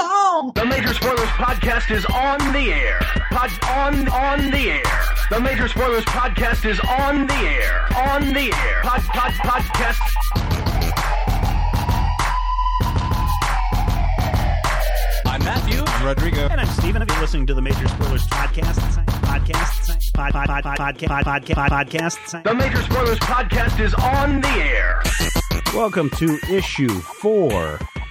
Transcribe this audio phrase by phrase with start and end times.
[0.00, 0.52] song.
[0.54, 2.98] The Major Spoilers Podcast is on the air.
[3.30, 4.82] Pod on on the air.
[5.30, 7.86] The Major Spoilers Podcast is on the air.
[7.96, 8.80] On the air.
[8.82, 10.00] Pod pod podcast.
[15.26, 15.82] I'm Matthew.
[15.86, 16.48] I'm Rodrigo.
[16.48, 17.02] And I'm Steven.
[17.02, 21.68] If you're listening to the Major Spoilers Podcast, podcast, pod, pod, pod, pod, podcast, podcast,
[21.68, 22.42] podcast.
[22.44, 25.02] The Major Spoilers Podcast is on the air.
[25.74, 26.88] Welcome to issue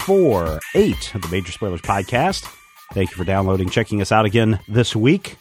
[0.02, 2.48] 448 of the Major Spoilers Podcast.
[2.94, 5.38] Thank you for downloading, checking us out again this week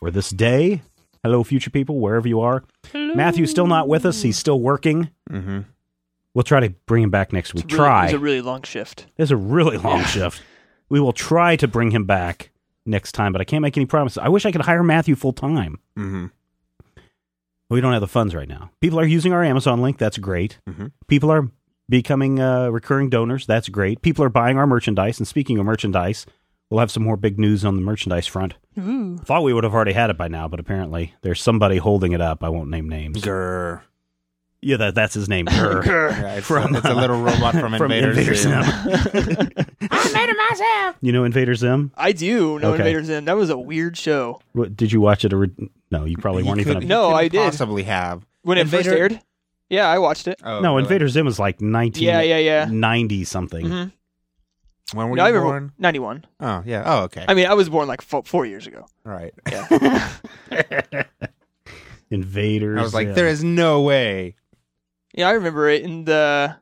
[0.00, 0.82] or this day.
[1.22, 2.64] Hello, future people, wherever you are.
[2.94, 4.22] Matthew's still not with us.
[4.22, 5.10] He's still working.
[5.30, 5.60] Mm-hmm.
[6.34, 7.64] We'll try to bring him back next week.
[7.64, 8.04] It's really- try.
[8.06, 9.06] It's a really long shift.
[9.16, 10.42] It's a really long shift.
[10.88, 12.50] We will try to bring him back
[12.86, 14.18] next time, but I can't make any promises.
[14.18, 15.78] I wish I could hire Matthew full time.
[15.98, 16.26] Mm-hmm.
[17.70, 18.70] We don't have the funds right now.
[18.80, 19.98] People are using our Amazon link.
[19.98, 20.58] That's great.
[20.66, 20.92] Mhm.
[21.06, 21.50] People are
[21.88, 23.46] becoming uh, recurring donors.
[23.46, 24.02] That's great.
[24.02, 25.18] People are buying our merchandise.
[25.18, 26.26] And speaking of merchandise,
[26.70, 28.54] we'll have some more big news on the merchandise front.
[28.76, 32.20] Thought we would have already had it by now, but apparently there's somebody holding it
[32.20, 32.44] up.
[32.44, 33.20] I won't name names.
[33.22, 33.80] Grr.
[34.60, 35.46] Yeah, that, that's his name.
[35.46, 35.84] Grr.
[35.86, 38.62] Yeah, it's, From, it's a little robot from, From Invader, Invader Zim.
[38.62, 38.62] Zim.
[39.90, 40.96] I made it myself.
[41.00, 41.92] you know Invader Zim?
[41.96, 42.78] I do know Okay.
[42.78, 43.24] Invader Zim.
[43.24, 44.40] That was a weird show.
[44.52, 45.32] What, did you watch it?
[45.32, 45.48] Or,
[45.92, 46.74] no, you probably You weren't even.
[46.74, 47.38] could- A, No, couldn't I did.
[47.44, 48.26] Possibly have.
[48.42, 49.20] When it first Invader- aired?
[49.70, 50.40] Yeah, I watched it.
[50.42, 50.82] Oh, no, really?
[50.84, 52.66] Invader Zim was like 19, Yeah, yeah, yeah.
[52.70, 53.66] 90 something.
[53.66, 53.92] Mhm.
[54.94, 55.72] When were No, I you remember born?
[55.78, 56.24] 91.
[56.40, 56.82] Oh, yeah.
[56.86, 57.24] Oh, okay.
[57.28, 58.86] I mean, I was born like fo- four years ago.
[59.04, 59.34] right.
[59.50, 60.14] Yeah.
[62.10, 62.78] Invaders.
[62.78, 63.14] I was like, Zim.
[63.14, 64.34] there is no way.
[65.12, 66.56] yeah, I remember it in the.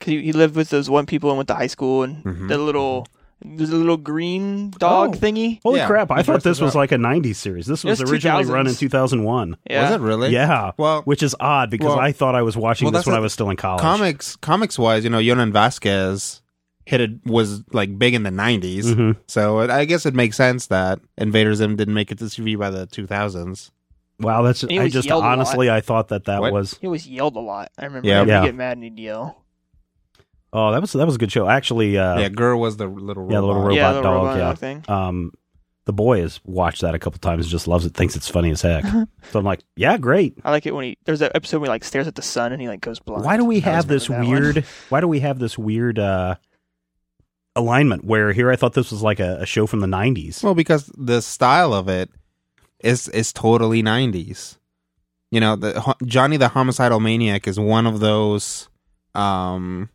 [0.00, 2.48] Cause he, he lived with those one people and went to high school and Mhm.
[2.48, 3.06] the little.
[3.44, 5.18] There's a little green dog Oh.
[5.18, 5.60] thingy.
[5.62, 6.10] Holy Yeah, crap!
[6.10, 7.66] I thought this was like a '90s series.
[7.66, 8.50] This was It's originally 2000s.
[8.54, 9.56] run in 2001.
[9.68, 9.82] Yeah.
[9.82, 10.30] Was it really?
[10.30, 13.06] Yeah, Well, which is odd because Well- I thought I was watching well, this that's
[13.08, 13.82] when a- I was still in college.
[13.82, 16.40] comics, comics wise, you know, Jhonen Vasquez
[16.86, 18.86] hit it was like big in the 90s.
[18.94, 19.16] Mhm.
[19.26, 22.56] So it, I guess it makes sense that Invader Zim didn't make it to TV
[22.58, 23.70] by the 2000s.
[24.18, 25.32] Wow, that's He I was just yelled a lot.
[25.32, 26.52] honestly I thought that that What?
[26.54, 27.70] was He always yelled a lot.
[27.78, 28.22] I remember Yeah.
[28.22, 28.40] him Yeah.
[28.40, 29.36] he'd get mad and he'd yell.
[30.52, 31.48] Oh that was that was a good show.
[31.48, 33.32] Actually, uh, yeah, GIR was the little robot.
[33.34, 34.14] yeah, the little robot yeah, the dog.
[34.14, 34.84] robot yeah, thing.
[34.88, 35.32] um,
[35.84, 37.48] the boy has watched that a couple times.
[37.48, 37.94] Just loves it.
[37.94, 38.84] Thinks it's funny as heck.
[39.30, 40.38] so I'm like, yeah, great.
[40.44, 40.98] I like it when he.
[41.04, 43.24] There's that episode where he like stares at the sun and he like goes blind.
[43.24, 44.42] Why do we I always have this remember that one.
[44.54, 44.64] weird?
[44.88, 46.36] Why do we have this weird uh,
[47.54, 50.42] alignment where here I thought this was like a, a show from the '90s?
[50.42, 52.10] Well, because the style of it
[52.80, 54.58] is is totally nineties.
[55.30, 58.68] You know, the Ho- Johnny the Homicidal Maniac is one of those
[59.14, 59.88] um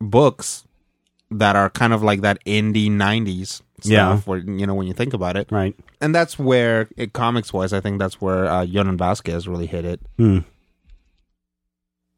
[0.00, 0.64] books
[1.30, 3.84] that are kind of like that indie nineties stuff.
[3.90, 4.18] Yeah.
[4.18, 5.74] Where you know when you think about it, Right.
[6.00, 9.84] and that's where it, comics wise, I think that's where uh, Jhonen Vasquez really hit
[9.84, 10.00] it.
[10.16, 10.38] Hmm.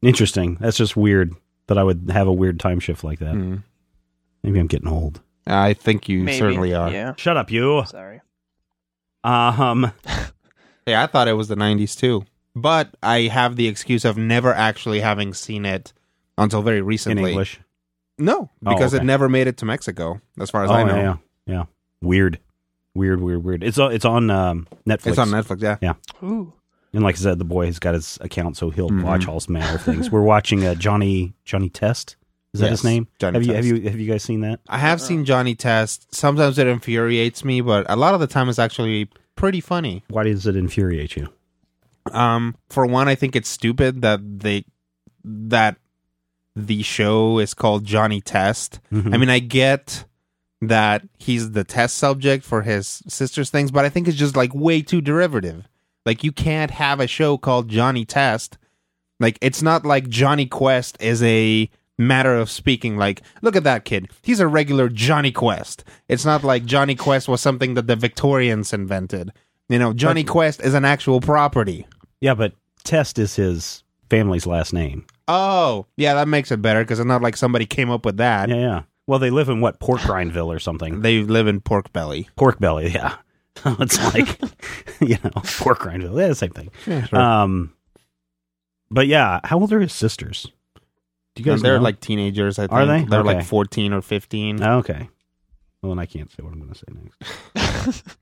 [0.01, 0.57] Interesting.
[0.59, 1.33] That's just weird
[1.67, 3.33] that I would have a weird time shift like that.
[3.33, 3.63] Mm.
[4.43, 5.21] Maybe I'm getting old.
[5.47, 6.37] I think you Maybe.
[6.37, 6.91] certainly are.
[6.91, 7.13] Yeah.
[7.17, 7.83] Shut up, you.
[7.87, 8.21] Sorry.
[9.23, 9.91] Um.
[10.85, 12.23] Yeah, I thought it was the 90s too.
[12.55, 15.91] But I have the excuse of never actually having seen it
[16.37, 17.31] until very recently In recently.
[17.31, 17.59] English.
[18.17, 19.03] No, Oh, because okay.
[19.03, 20.95] it never made it to Mexico, as far as oh I know.
[20.95, 21.63] yeah, yeah, yeah.
[22.01, 22.39] Weird,
[22.95, 23.63] weird, weird, weird.
[23.63, 23.91] It's on.
[23.93, 25.07] It's on um, Netflix.
[25.07, 25.77] It's on Netflix, yeah.
[25.81, 25.93] Yeah.
[26.23, 26.53] Ooh.
[26.93, 29.03] And like I said, the boy has got his account, so he'll Mhm.
[29.03, 30.09] watch all manner of things.
[30.09, 32.15] We're watching uh, Johnny Johnny Test.
[32.53, 33.07] Is that Yes, his name?
[33.19, 34.61] Johnny have you have you have you guys seen that?
[34.67, 36.15] I have seen Johnny Test.
[36.15, 40.03] Sometimes it infuriates me, but a lot of the time it's actually pretty funny.
[40.09, 41.27] Why does it infuriate you?
[42.11, 44.63] Um, for one, I think it's stupid that they
[45.23, 45.77] that
[46.65, 48.79] the show is called Johnny Test.
[48.91, 49.13] Mhm.
[49.13, 50.05] I mean, I get
[50.61, 54.53] that he's the test subject for his sister's things, but I think it's just like
[54.55, 55.67] way too derivative.
[56.05, 58.57] Like you can't have a show called Johnny Test.
[59.19, 61.69] Like it's not like Jonny Quest is a
[61.99, 64.09] matter of speaking like look at that kid.
[64.23, 65.83] He's a regular Jonny Quest.
[66.07, 69.31] It's not like Jonny Quest was something that the Victorians invented.
[69.69, 71.85] You know, Jonny Quest is an actual property.
[72.21, 72.53] yeah, but
[72.83, 75.05] Test is his family's last name.
[75.27, 78.49] Oh, yeah, that makes it better because it's not like somebody came up with that.
[78.49, 78.81] Yeah, yeah.
[79.07, 81.01] Well, they live in what Pork Grindville or something.
[81.01, 82.29] They live in Pork Belly.
[82.35, 82.89] Pork Belly.
[82.89, 83.15] Yeah,
[83.65, 84.39] it's like
[85.01, 86.19] you know Pork Grindville.
[86.19, 86.69] Yeah, same thing.
[86.85, 87.07] Yeah,
[87.43, 87.73] Um,
[88.89, 90.47] but yeah, how old are his sisters?
[91.35, 91.61] Do you guys?
[91.61, 91.83] They're know?
[91.83, 92.57] like teenagers.
[92.59, 93.03] I think Are they?
[93.03, 93.35] They're Okay.
[93.35, 94.61] like fourteen or fifteen.
[94.63, 95.09] Oh, okay.
[95.81, 96.85] Well, then I can't say what I'm going to say
[97.83, 98.03] next.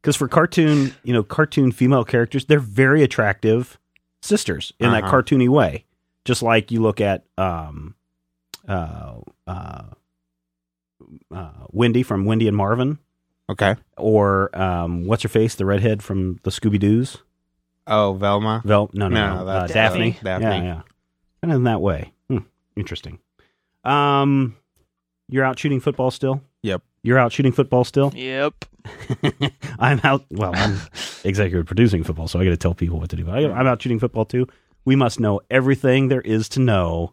[0.00, 3.78] Because for cartoon, you know, cartoon female characters, they're very attractive
[4.20, 5.12] sisters in that Uh-huh.
[5.22, 5.84] cartoony way.
[6.24, 7.94] Just like you look at um,
[8.68, 9.14] uh,
[9.46, 9.82] uh,
[11.34, 12.98] uh, Wendy from Wendy and Marvin,
[13.50, 13.74] Okay.
[13.96, 17.18] or um, what's her face, the redhead from the Scooby Doo's.
[17.86, 18.62] Oh, Velma.
[18.64, 20.16] Vel, no, no, No, no, that's uh, Daphne.
[20.22, 20.46] Daphne.
[20.46, 20.80] Yeah, yeah.
[21.42, 22.12] Kind of in that way.
[22.28, 22.38] Hmm,
[22.76, 23.18] interesting.
[23.82, 24.54] Um,
[25.28, 26.40] you're out shooting football still.
[26.62, 26.82] Yep.
[27.02, 28.12] You're out shooting football still.
[28.14, 28.64] Yep.
[29.80, 30.24] I'm out.
[30.30, 30.78] Well, I'm
[31.24, 33.28] executive producing football, so I got to tell people what to do.
[33.28, 34.46] I, I'm out shooting football too.
[34.84, 37.12] We must know everything there is to know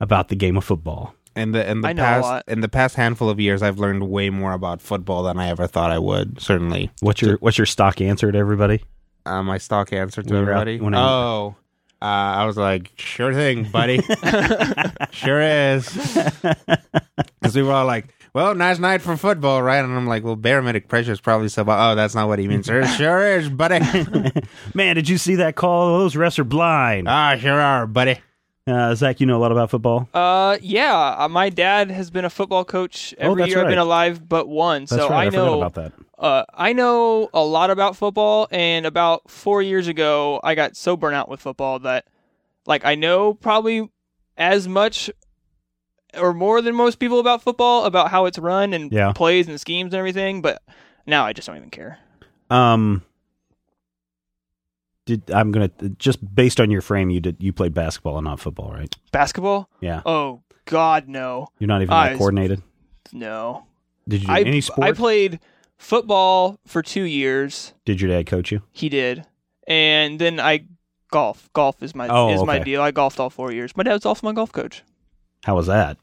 [0.00, 1.14] about the game of football.
[1.36, 4.28] In the in the I past in the past handful of years, I've learned way
[4.30, 6.40] more about football than I ever thought I would.
[6.40, 8.82] Certainly, What's your What's your stock answer to everybody?
[9.26, 10.80] uh, my stock answer to When you're out- everybody.
[10.80, 11.54] when oh,
[12.00, 14.00] uh, I was like, sure thing, buddy.
[15.12, 15.88] sure is.
[17.40, 19.78] Because we were all like, well, nice night for football, right?
[19.84, 21.64] And I'm like, well, barometric pressure is probably so.
[21.68, 22.66] Oh, that's not what he means.
[22.66, 23.80] Sure, sure is, buddy.
[24.74, 25.98] Man, did you see that call?
[25.98, 27.08] Those refs are blind.
[27.08, 28.18] ah, sure are, buddy.
[28.66, 30.06] Uh, Zach, you know a lot about football.
[30.12, 31.16] Uh, yeah.
[31.18, 34.28] uh, My dad has been a football coach every Oh, that's year I've been alive
[34.28, 34.82] but one.
[34.82, 35.24] That's so right.
[35.24, 35.92] I, I know about that.
[36.18, 40.98] uh, I know a lot about football, and about four years ago, I got so
[40.98, 42.04] burnt out with football that,
[42.66, 43.88] like, I know probably
[44.36, 45.10] as much
[46.18, 49.12] or more than most people about football, about how it's run and Yeah.
[49.12, 50.42] plays and schemes and everything.
[50.42, 50.62] But
[51.06, 51.98] now I just don't even care.
[52.50, 53.02] Um,
[55.06, 58.40] did I'm gonna just based on your frame, you did you played basketball and not
[58.40, 58.94] football, right?
[59.12, 59.68] Basketball?
[59.80, 62.62] Yeah, Oh God, no, you're not even that coordinated.
[63.12, 63.64] no.
[64.06, 64.86] Did you do I any sport?
[64.88, 65.40] I played
[65.78, 67.72] football for two years.
[67.84, 68.62] did your dad coach you?
[68.72, 69.26] He did,
[69.66, 70.64] and then I
[71.10, 71.48] golf.
[71.54, 72.82] Golf is my Oh, is my deal.
[72.82, 73.76] I golfed all four years.
[73.76, 74.82] My dad was also my golf coach.
[75.44, 75.96] How was that?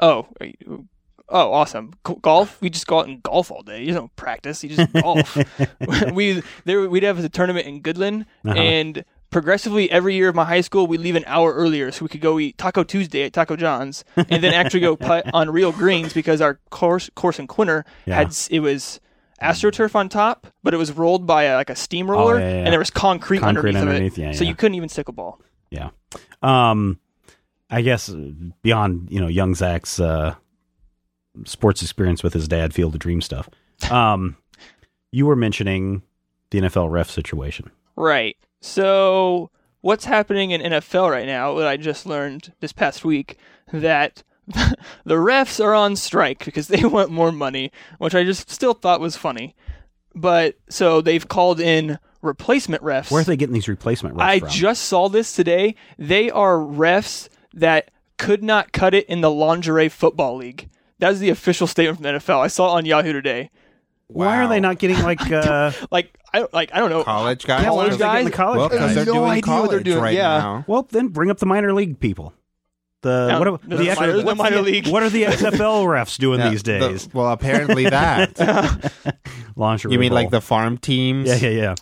[0.00, 0.88] Oh, you-
[1.28, 1.92] oh, awesome!
[2.06, 2.60] G- golf.
[2.60, 3.82] We just go out and golf all day.
[3.84, 4.64] You don't practice.
[4.64, 5.36] You just golf.
[6.12, 8.54] we there we'd have a tournament in Goodland, Uh-huh.
[8.58, 12.08] and progressively every year of my high school, we leave an hour earlier so we
[12.08, 15.70] could go eat Taco Tuesday at Taco John's, and then actually go putt on real
[15.70, 18.16] greens because our course course in Quinter Yeah.
[18.16, 19.00] had it was.
[19.42, 22.56] AstroTurf on top, but it was rolled by a, like a steamroller, Oh, yeah, yeah,
[22.58, 25.08] and there was concrete, Concrete underneath, underneath, of it, yeah, so you couldn't even stick
[25.08, 25.40] a ball.
[25.70, 25.88] Yeah.
[26.42, 26.98] Um,
[27.70, 28.30] I guess uh,
[28.62, 30.34] beyond you know young Zach's uh,
[31.44, 33.48] sports experience with his dad, Field of Dream stuff.
[33.90, 34.36] Um,
[35.12, 36.02] you were mentioning
[36.50, 37.70] the NFL ref situation.
[37.96, 38.36] Right.
[38.60, 39.50] So
[39.80, 41.54] what's happening in NFL right now?
[41.54, 43.38] What I just learned this past week
[43.72, 44.22] that
[45.04, 49.00] the refs are on strike because they want more money, which I just still thought
[49.00, 49.54] was funny.
[50.14, 53.10] But so they've called in replacement refs.
[53.10, 54.48] Where are they getting these replacement refs I from?
[54.48, 55.76] just saw this today.
[55.98, 60.68] They are refs that could not cut it in the lingerie football league.
[60.98, 62.40] That's the official statement from the NFL.
[62.40, 63.50] I saw it on Yahoo today.
[64.08, 67.04] Why are they not getting like uh, Like I like I don't know.
[67.04, 67.62] college guys?
[67.62, 68.24] Yeah, why College aren't they getting guys?
[68.30, 68.78] the college Well, guys?
[68.78, 70.38] because they're No doing idea college what they're doing, right yeah.
[70.38, 70.64] now.
[70.66, 72.34] Well, then bring up the minor league people.
[73.02, 74.88] The No, what, are- there's the no minor- there's no minor league.
[74.88, 77.08] What are the XFL refs doing Yeah, these the- days?
[77.14, 78.36] well, apparently that.
[79.56, 81.26] Lingerie you mean like the farm teams?
[81.28, 81.74] Yeah, yeah, yeah.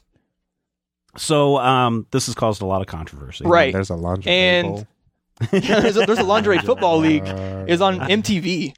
[1.17, 3.45] So um, this has caused a lot of controversy.
[3.47, 3.73] Right.
[3.73, 4.87] There's a lingerie And- bowl.
[5.51, 7.27] There's, a, there's a lingerie football league
[7.69, 8.75] is on MTV.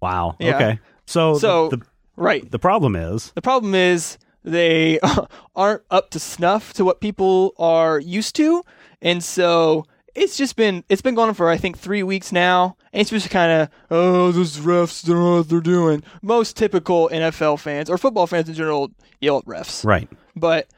[0.00, 0.36] Wow.
[0.38, 0.54] Yeah.
[0.56, 0.78] Okay.
[1.06, 1.86] So, So- the, the
[2.18, 2.50] Right.
[2.50, 4.98] the problem is The problem is they
[5.56, 8.62] aren't up to snuff to what people are used to,
[9.02, 9.84] and so
[10.14, 13.10] it's just been it's been going on for I think three weeks now, and it's
[13.10, 16.02] just kind of oh those refs don't know what they're doing.
[16.22, 20.08] Most typical NFL fans or football fans in general yell at refs, right.
[20.34, 20.68] but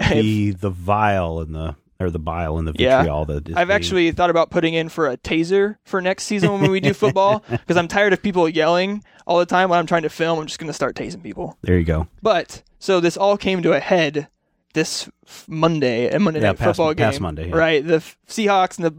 [0.00, 2.98] if- The the vial and the or the bile and the Yeah.
[2.98, 6.24] vitriol that is I've being- actually thought about putting in for a taser for next
[6.24, 9.78] season when we do football because I'm tired of people yelling all the time when
[9.78, 10.38] I'm trying to film.
[10.38, 11.58] I'm just going to start tasing people.
[11.62, 12.06] there you go.
[12.22, 14.28] But so this all came to a head
[14.74, 15.08] this
[15.48, 17.06] Monday, a Monday Yeah, night past- football game.
[17.06, 17.56] past Monday, yeah.
[17.56, 17.84] right?
[17.86, 17.96] The
[18.28, 18.94] Seahawks and the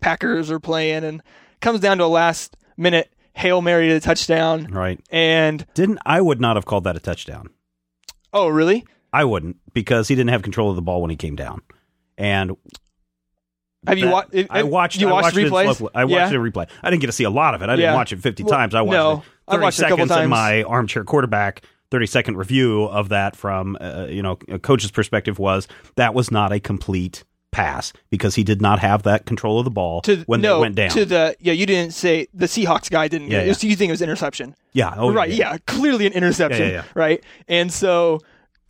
[0.00, 1.22] Packers are playing, and
[1.60, 4.64] comes down to a last minute hail mary to the touchdown.
[4.72, 4.98] Right.
[5.10, 7.50] And Didn't I would not have called that a touchdown.
[8.32, 8.84] oh, really?
[9.12, 11.60] I wouldn't because he didn't have control of the ball when he came down.
[12.20, 12.52] And
[13.86, 14.34] Have you watched?
[14.50, 15.00] I watched.
[15.00, 15.90] You I watched watched it replays?
[15.94, 16.38] I watched yeah.
[16.38, 16.68] it replay.
[16.82, 17.68] I didn't get to see a lot of it.
[17.70, 17.94] I didn't Yeah.
[17.94, 18.74] watch it 50 Well, times.
[18.74, 20.30] I watched no, it I 30 watched it a couple seconds in times.
[20.30, 25.38] my armchair quarterback 30 second review of that from uh, you know a coach's perspective
[25.38, 29.64] was that was not a complete pass because he did not have that control of
[29.64, 30.90] the ball To when no, they went down.
[30.90, 33.28] to the yeah, you didn't say the Seahawks guy didn't.
[33.30, 33.46] Yeah, it.
[33.48, 33.52] yeah.
[33.54, 34.54] So you think it was interception?
[34.72, 35.30] yeah, oh, right?
[35.30, 35.56] Yeah.
[35.66, 36.60] clearly an interception.
[36.62, 36.84] Yeah, yeah, yeah.
[36.94, 38.20] Right, and so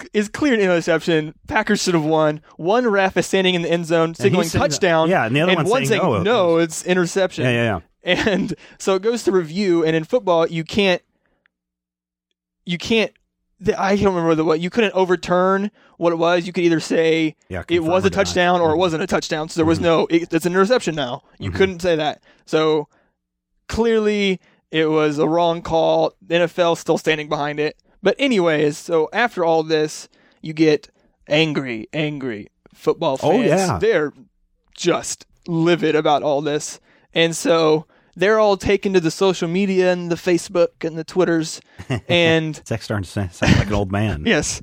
[0.00, 1.34] c- it's clear an interception.
[1.48, 2.40] Packers should have won.
[2.56, 5.08] One ref is standing in the end zone signaling that- touchdown.
[5.10, 7.44] yeah, and the other one's one saying, saying, "No, no, it's interception.
[7.44, 7.80] Yeah, yeah, yeah.
[8.26, 11.02] And so it goes to review, and in football, you can't,
[12.64, 13.12] you can't.
[13.62, 16.46] The, I can't remember the what you couldn't overturn what it was.
[16.46, 19.50] You could either say Yeah, it was a touchdown or it wasn't a touchdown.
[19.50, 20.06] So there was no.
[20.06, 21.24] It, it's an interception now.
[21.38, 21.54] You Mhm.
[21.56, 22.22] couldn't say that.
[22.46, 22.88] So
[23.68, 24.40] clearly,
[24.70, 26.14] it was a wrong call.
[26.26, 27.76] The NFL still standing behind it.
[28.02, 30.08] But anyways, so after all this,
[30.40, 30.88] you get
[31.28, 33.30] angry, angry football fans.
[33.32, 33.48] Oh, fans.
[33.48, 33.78] yeah.
[33.78, 34.12] they're
[34.74, 36.80] just livid about all this,
[37.14, 41.60] and so they're all taken to the social media and the Facebook and the Twitters,
[42.08, 44.22] and Zach's starting to sound sound like an old man.
[44.26, 44.62] yes,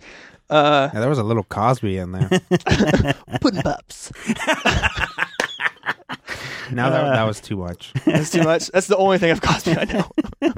[0.50, 2.30] uh, Yeah, there was a little Cosby in there.
[3.42, 4.12] pudding pups.
[6.72, 7.94] Now that that was too much.
[8.06, 8.68] That's too much.
[8.68, 10.52] That's the only thing of Cosby I know.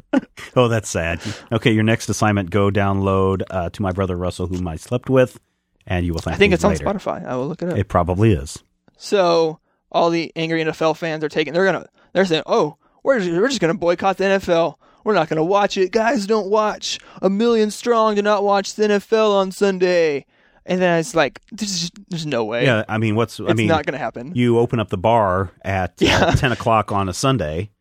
[0.56, 1.22] Oh, that's sad.
[1.52, 5.40] Okay, your next assignment: go download uh, to my brother Russell, whom I slept with,
[5.86, 6.76] and you will thank I think me it's on.
[6.76, 7.26] Spotify.
[7.26, 7.78] I will look it up.
[7.78, 8.64] It probably is.
[8.98, 9.60] So
[9.92, 11.54] all the angry NFL fans are taking.
[11.54, 11.88] They're gonna.
[12.14, 14.76] They're saying, "Oh, we're just, we're just gonna boycott the NFL.
[15.04, 15.92] We're not gonna watch it.
[15.92, 17.00] Guys, don't watch.
[17.22, 20.26] A million strong do not watch the NFL on Sunday."
[20.70, 22.64] And then it's like, there's just, there's no way.
[22.64, 24.34] Yeah, I mean, what's I it's mean, not gonna happen.
[24.36, 27.72] you open up the bar at uh, ten o'clock on a Sunday,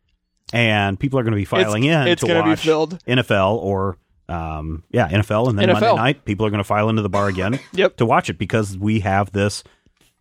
[0.51, 2.63] and people are going to be filing in it's to watch.
[2.63, 5.73] NFL or um, yeah, NFL, and then NFL.
[5.81, 7.97] Monday night people are going to file into the bar again Yep.
[7.97, 9.63] to watch it because we have this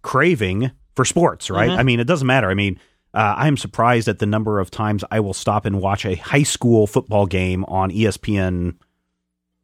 [0.03, 1.71] craving for sports, right?
[1.71, 1.81] Mm-hmm.
[1.81, 2.51] I mean, it doesn't matter.
[2.51, 2.79] I mean.
[3.15, 6.43] Uh, I'm surprised at the number of times I will stop and watch a high
[6.43, 8.75] school football game on ESPN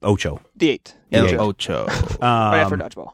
[0.05, 0.41] Ocho.
[0.57, 0.95] the eight.
[1.13, 1.39] El Yeah.
[1.39, 1.87] Ocho.
[2.21, 3.13] right after Um, dodgeball.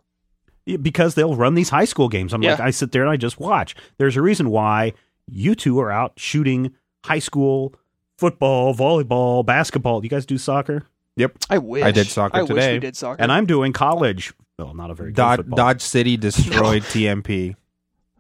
[0.83, 2.33] Because they'll run these high school games.
[2.33, 2.53] I'm Yeah.
[2.53, 3.75] like, I sit there and I just watch.
[3.99, 4.93] There's a reason why
[5.27, 6.73] you two are out shooting
[7.05, 7.75] high school
[8.19, 10.03] football, volleyball, basketball.
[10.05, 10.85] You guys do soccer,
[11.17, 11.39] Yep.
[11.51, 12.73] I wish I did soccer I wish today.
[12.75, 13.21] we did soccer.
[13.23, 14.33] and I'm doing college.
[14.59, 15.57] Well, not a very good Dodge, football.
[15.57, 17.57] Dodge City destroyed TMP.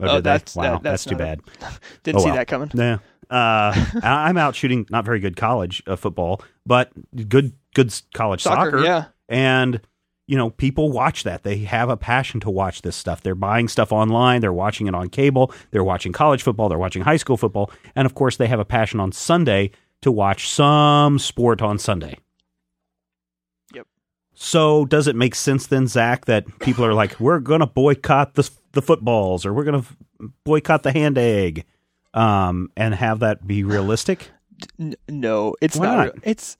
[0.00, 1.40] Oh, Oh, that's- wow, that- that's, that's too not a- bad.
[2.02, 2.34] didn't oh, see well.
[2.36, 2.70] that coming.
[2.74, 2.94] Yeah.
[3.30, 3.72] Uh,
[4.02, 6.90] I- I'm out shooting not very good college uh, football, but
[7.28, 8.84] good good college Soccer, soccer.
[8.84, 9.04] yeah.
[9.28, 9.80] And
[10.26, 11.42] you know, people watch that.
[11.42, 13.20] They have a passion to watch this stuff.
[13.20, 14.40] They're buying stuff online.
[14.40, 15.52] They're watching it on cable.
[15.72, 16.68] They're watching college football.
[16.68, 19.72] They're watching high school football, and of course, they have a passion on Sunday
[20.02, 22.16] to watch some sport on Sunday.
[23.74, 23.86] Yep.
[24.34, 28.34] So, does it make sense then, Zach, that people are like, "We're going to boycott
[28.34, 31.64] the the footballs, or we're going to boycott the hand egg,"
[32.14, 34.30] um, and have that be realistic?
[35.08, 35.96] No, it's Why not.
[35.96, 36.04] not?
[36.04, 36.22] real.
[36.22, 36.56] It's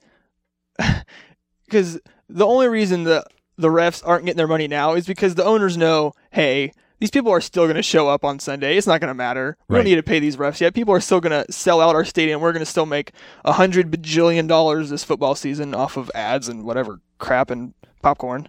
[1.65, 3.23] because the only reason the
[3.57, 7.31] the refs aren't getting their money now is because the owners know, hey, these people
[7.31, 8.77] are still going to show up on Sunday.
[8.77, 9.57] It's not going to matter.
[9.67, 9.79] We Right.
[9.79, 10.73] don't need to pay these refs yet.
[10.73, 12.41] People are still going to sell out our stadium.
[12.41, 13.11] We're going to still make
[13.45, 18.47] a hundred bajillion dollars this football season off of ads and whatever crap and popcorn.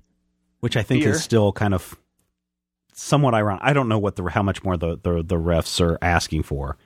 [0.61, 1.13] which I think Beer.
[1.13, 1.97] is still kind of
[2.95, 3.63] somewhat ironic.
[3.65, 6.77] I don't know what the how much more the, the the refs are asking for,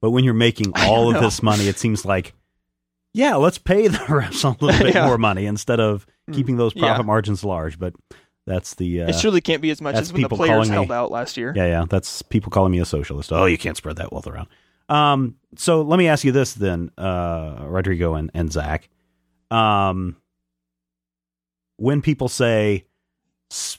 [0.00, 1.20] but when you're making all of know.
[1.20, 2.34] this money, it seems like
[3.14, 5.02] yeah, let's pay the refs a little bit Yeah.
[5.02, 5.06] Hmm.
[5.08, 7.06] more money instead of keeping those profit Yeah.
[7.06, 7.78] margins large.
[7.78, 7.94] But
[8.46, 10.92] that's the uh, it surely can't be as much as when the players me- held
[10.92, 11.52] out last year.
[11.56, 13.32] yeah yeah that's people calling me a socialist.
[13.32, 14.48] Oh, you can't spread that wealth around.
[14.90, 18.90] Um, so let me ask you this then, uh, Rodrigo and, and Zach.
[19.50, 20.16] Um,
[21.76, 22.84] when people say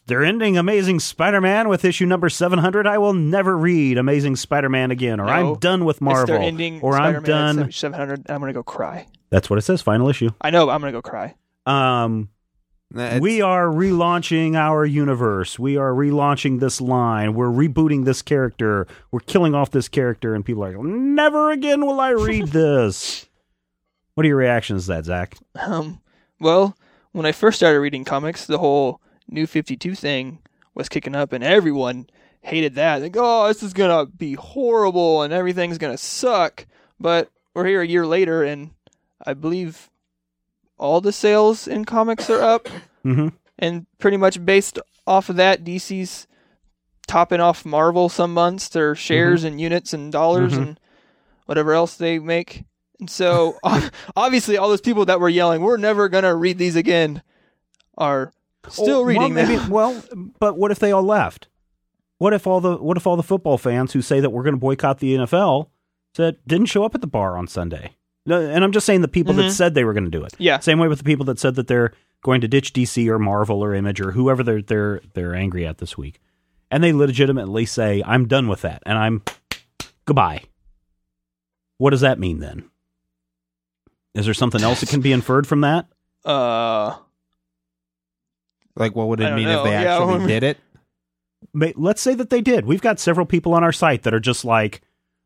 [0.07, 4.91] they're ending Amazing Spider-Man with issue number seven hundred, I will never read Amazing Spider-Man
[4.91, 6.35] again, or No, I'm done with Marvel,
[6.81, 7.59] or I'm done.
[7.59, 9.07] at 700 I'm going to go cry.
[9.29, 9.81] That's what it says.
[9.81, 10.29] Final issue.
[10.41, 11.35] I know, but I'm going to go cry.
[11.65, 12.29] Um,
[12.95, 15.57] It's- we are relaunching our universe.
[15.59, 17.33] We are relaunching this line.
[17.33, 18.87] We're rebooting this character.
[19.11, 23.25] We're killing off this character, and people are like, never again will I read this.
[24.13, 25.37] what are your reactions to that, Zach?
[25.59, 25.99] Um,
[26.39, 26.77] well,
[27.11, 30.39] when I first started reading comics, the whole New 52 thing
[30.75, 32.07] was kicking up, and everyone
[32.41, 33.01] hated that.
[33.01, 36.67] Like, oh, this is gonna be horrible, and everything's gonna suck.
[36.99, 38.69] But we're here a year later, and
[39.23, 39.89] I believe
[40.77, 42.67] all the sales in comics are up,
[43.05, 43.27] Mm-hmm.
[43.59, 46.25] and pretty much based off of that, DC's
[47.07, 50.57] topping off Marvel some months, their shares and units and dollars Mhm.
[50.57, 50.79] and
[51.45, 52.63] whatever else they make.
[52.99, 53.57] And so,
[54.15, 57.21] obviously, all those people that were yelling, "We're never gonna read these again,"
[57.97, 58.33] are
[58.67, 59.57] still reading well, them.
[59.59, 60.03] maybe- well,
[60.39, 61.47] but what if they all left?
[62.17, 64.55] What if all the what if all the football fans who say that we're going
[64.55, 65.69] to boycott the NFL
[66.15, 67.91] said didn't show up at the bar on Sunday?
[68.25, 69.51] No, And I'm just saying the people that Mhm.
[69.51, 70.33] said they were going to do it.
[70.39, 70.59] Yeah.
[70.59, 73.63] Same way with the people that said that they're going to ditch DC or Marvel
[73.63, 76.19] or Image or whoever they're they're they're angry at this week,
[76.71, 79.21] and they legitimately say I'm done with that and I'm
[80.05, 80.43] goodbye.
[81.77, 82.69] What does that mean then?
[84.15, 85.87] Is there something else that can be inferred from that?
[86.25, 86.95] Uh,
[88.75, 89.59] like, what would it mean know.
[89.59, 90.57] if they Yeah, actually did it?
[91.77, 92.65] Let's say that they did.
[92.65, 94.81] We've got several people on our site that are just like,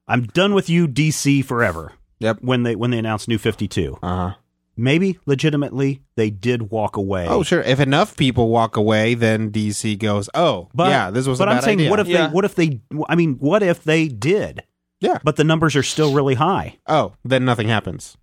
[0.10, 2.40] "I'm done with you, DC, forever." Yep.
[2.42, 4.34] When they when they announced New Fifty Two, Uh huh.
[4.76, 7.28] maybe legitimately they did walk away.
[7.28, 7.62] Oh, sure.
[7.62, 11.62] If enough people walk away, then DC goes, "Oh, But yeah, this was But I'm
[11.62, 12.28] saying, idea." what if Yeah.
[12.28, 12.34] they?
[12.34, 12.82] What if they?
[13.08, 14.64] I mean, what if they did?
[15.02, 15.20] Yeah.
[15.24, 16.78] But the numbers are still really high.
[16.88, 18.18] oh, then nothing happens.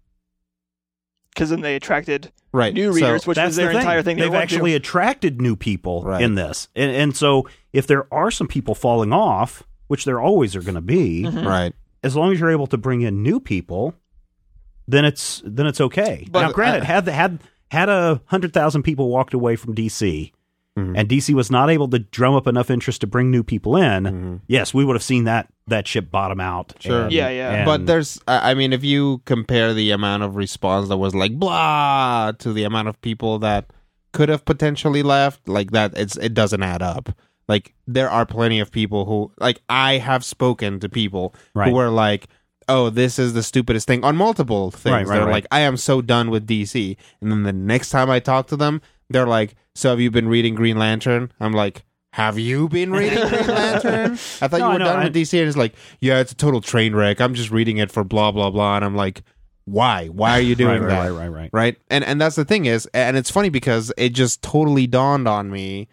[1.35, 2.73] because then they attracted Right.
[2.73, 3.81] new So- readers, which That's was their the thing.
[3.83, 4.17] entire thing.
[4.17, 4.77] They They've wanted actually to.
[4.77, 6.23] attracted new people Right.
[6.23, 10.57] in this, and, and so if there are some people falling off, which there always
[10.57, 11.45] are going to be, Mhm.
[11.47, 11.75] right.
[12.03, 13.95] As long as you're able to bring in new people,
[14.89, 16.27] then it's then it's okay.
[16.31, 20.33] But- now, granted, uh, had had had a hundred thousand people walked away from DC,
[20.79, 20.95] Mm-hmm.
[20.95, 24.05] and DC was not able to drum up enough interest to bring new people in,
[24.05, 24.37] Mm-hmm.
[24.47, 26.75] yes, we would have seen that that ship bottom out.
[26.81, 27.05] Sure.
[27.05, 27.53] and- Yeah, yeah.
[27.55, 31.15] and- but there's, I I mean, if you compare the amount of response that was
[31.15, 33.71] like blah to the amount of people that
[34.13, 37.09] could have potentially left, like that, it's it doesn't add up.
[37.49, 41.71] Like there are plenty of people who, like, I have spoken to people Right.
[41.71, 42.27] who are like,
[42.69, 44.93] "Oh, this is the stupidest thing" on multiple things.
[44.93, 45.33] Right, right, they're right.
[45.33, 48.57] like, "I am so done with DC," and then the next time I talk to
[48.57, 51.85] them, they're like, "So have you been reading Green Lantern?" I'm like.
[52.13, 54.13] Have you been reading Green Lantern?
[54.41, 56.33] I thought No, you were know, done I- with DC, and it's like, yeah, it's
[56.33, 57.21] a total train wreck.
[57.21, 59.23] I'm just reading it for blah blah blah, and I'm like,
[59.67, 60.07] why?
[60.07, 61.11] Why are you doing right, that?
[61.11, 61.51] right, right, right.
[61.53, 61.77] Right?
[61.91, 65.51] And and that's the thing is, and it's funny because it just totally dawned on
[65.51, 65.89] me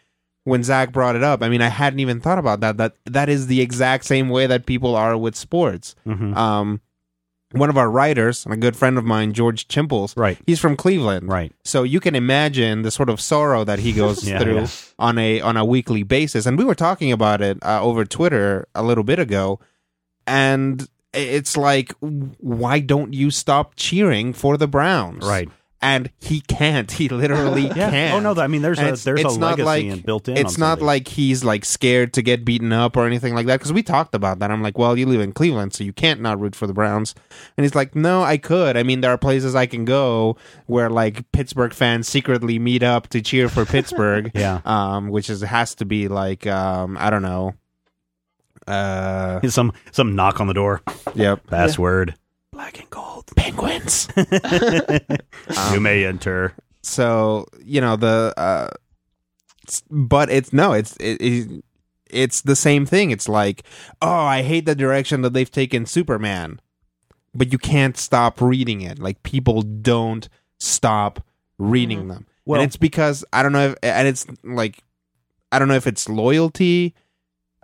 [0.46, 1.42] when Zach brought it up.
[1.42, 2.78] I mean, I hadn't even thought about that.
[2.78, 5.96] That that is the exact same way that people are with sports.
[6.06, 6.36] Mhm.
[6.36, 6.82] Um,
[7.54, 10.40] one of our writers, and a good friend of mine, George Chimples, Right.
[10.48, 11.52] He's from Cleveland, Right.
[11.64, 14.68] So you can imagine the sort of sorrow that he goes Yeah, through yeah.
[14.98, 16.46] on a on a weekly basis.
[16.48, 19.60] And we were talking about it uh, over Twitter a little bit ago,
[20.26, 25.24] and it's like, why don't you stop cheering for the Browns?
[25.26, 25.48] Right.
[25.84, 26.90] And he can't.
[26.92, 27.90] He literally Yeah.
[27.92, 28.14] can't.
[28.16, 30.38] Oh no, I mean there's And a there's a legacy like- built in.
[30.38, 30.86] It's not something.
[30.88, 34.16] like he's like scared to get beaten up or anything like that because we talked
[34.16, 34.50] about that.
[34.50, 37.14] I'm like, well, you live in Cleveland, so you can't not root for the Browns.
[37.58, 38.78] And he's like, no, I could.
[38.78, 40.38] I mean, there are places I can go
[40.68, 44.32] where like Pittsburgh fans secretly meet up to cheer for Pittsburgh.
[44.36, 44.62] Yeah.
[44.66, 47.56] um, which is has to be like um, I don't know.
[48.66, 50.82] Uh, some some knock on the door.
[51.14, 51.46] yep.
[51.48, 52.16] Password.
[52.54, 53.26] Black and gold.
[53.36, 54.08] Penguins.
[55.74, 56.54] you may enter.
[56.82, 58.70] so you know the uh
[59.90, 61.64] but it's no it's it, it,
[62.10, 63.64] it's the same thing it's like
[64.02, 66.60] oh i hate the direction that they've taken superman
[67.34, 70.28] but you can't stop reading it like people don't
[70.60, 71.24] stop
[71.58, 74.84] reading them Well- and it's because i don't know if and it's like
[75.54, 76.94] i don't know if it's loyalty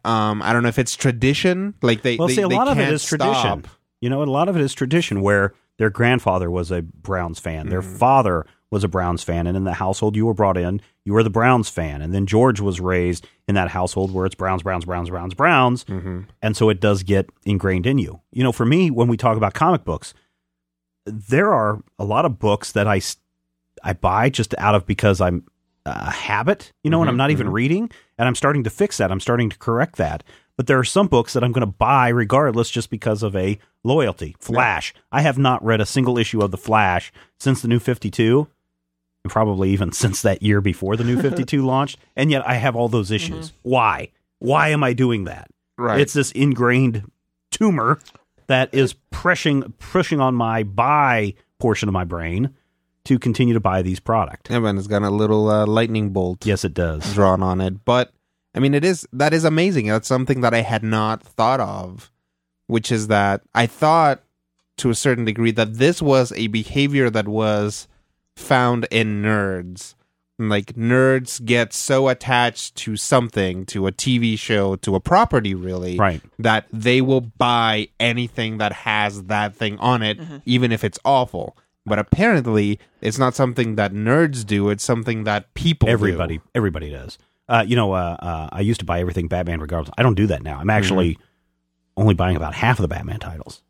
[0.05, 2.69] um i don't know if it's tradition like they Well, they, see, a they lot
[2.69, 3.33] of it can't is tradition.
[3.63, 3.67] stop.
[4.01, 7.69] You know, a lot of it is tradition where their grandfather was a Browns fan,
[7.69, 7.95] their Mm-hmm.
[7.97, 11.23] father was a Browns fan, and in the household you were brought in, you were
[11.23, 14.85] the Browns fan, and then George was raised in that household where it's Browns, Browns,
[14.85, 16.21] Browns, Browns, Browns, Mm-hmm.
[16.41, 18.21] and so it does get ingrained in you.
[18.31, 20.13] You know, for me, when we talk about comic books,
[21.05, 23.01] there are a lot of books that I
[23.83, 25.45] I buy just out of because I'm
[25.89, 27.55] a habit, you know, and I'm mm-hmm, not even mm-hmm.
[27.55, 29.11] reading, and I'm starting to fix that.
[29.11, 30.23] I'm starting to correct that.
[30.55, 33.57] But there are some books that I'm going to buy regardless just because of a
[33.83, 34.35] loyalty.
[34.39, 34.93] Flash.
[35.11, 38.47] I have not read a single issue of The Flash since the new 52,
[39.23, 42.75] and probably even since that year before the new 52 launched, and yet I have
[42.75, 43.15] all those mm-hmm.
[43.15, 43.53] issues.
[43.61, 44.11] Why?
[44.39, 45.49] Why am I doing that?
[45.77, 47.09] right It's this ingrained
[47.51, 47.99] tumor
[48.47, 52.55] that is pushing pushing on my buy portion of my brain
[53.05, 54.49] to continue to buy these products.
[54.51, 57.13] it's got a little uh, lightning bolt Yes, it does.
[57.13, 57.85] drawn on it.
[57.85, 58.11] But
[58.55, 59.87] I mean, it is that is amazing.
[59.87, 62.11] That's something that I had not thought of,
[62.67, 64.23] which is that I thought
[64.77, 67.87] to a certain degree that this was a behavior that was
[68.35, 69.95] found in nerds.
[70.41, 75.97] Like nerds get so attached to something, to a TV show, to a property, really,
[75.97, 76.21] Right.
[76.39, 81.57] that they will buy anything that has that thing on it, even if it's awful.
[81.89, 84.69] But apparently, it's not something that nerds do.
[84.69, 85.91] It's something that people do.
[85.91, 87.17] Everybody, everybody does.
[87.49, 89.91] Uh, you know, uh, uh, I used to buy everything Batman regardless.
[89.97, 90.59] I don't do that now.
[90.59, 91.17] I'm actually
[91.97, 93.63] only buying about half of the Batman titles.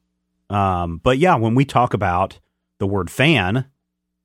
[0.49, 2.39] Um, but yeah, when we talk about
[2.79, 3.65] the word fan,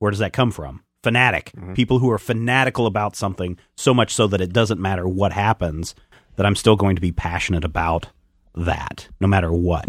[0.00, 0.82] where does that come from?
[1.02, 1.52] Fanatic.
[1.74, 5.94] People who are fanatical about something so much so that it doesn't matter what happens,
[6.36, 8.08] that I'm still going to be passionate about
[8.54, 9.88] that, no matter what.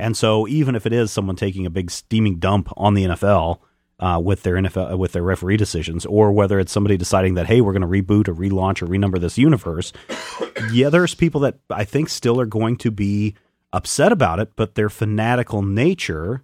[0.00, 3.58] And so, even if it is someone taking a big steaming dump on the NFL
[3.98, 7.60] uh, with their NFL with their referee decisions, or whether it's somebody deciding that hey,
[7.60, 9.92] we're going to reboot or relaunch or renumber this universe,
[10.72, 13.34] yeah, there's people that I think still are going to be
[13.72, 16.42] upset about it, but their fanatical nature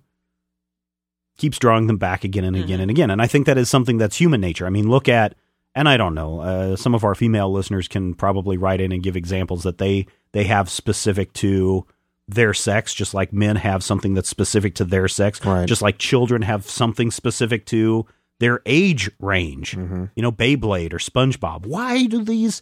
[1.39, 3.11] keeps drawing them back again and again and again.
[3.11, 4.67] And I think that is something that's human nature.
[4.67, 5.35] I mean, look at
[5.75, 6.41] and I don't know.
[6.41, 10.07] Uh, some of our female listeners can probably write in and give examples that they
[10.37, 11.87] they have specific to
[12.29, 15.67] their sex, just like men have something that's specific to their sex, Right.
[15.67, 18.05] just like children have something specific to
[18.39, 19.73] their age range.
[19.77, 20.05] Mm-hmm.
[20.15, 21.65] You know, Beyblade or SpongeBob.
[21.65, 22.61] Why do these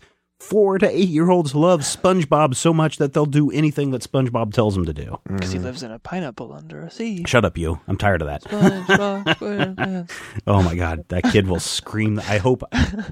[0.48, 4.52] four to eight year olds love SpongeBob so much that they'll do anything that SpongeBob
[4.52, 5.18] tells them to do.
[5.26, 7.24] Because he lives in a pineapple under a sea.
[7.26, 7.80] Shut up, you.
[7.88, 8.44] I'm tired of that.
[8.44, 10.11] SpongeBob
[10.46, 12.18] Oh my god, that kid will scream.
[12.20, 12.62] I hope.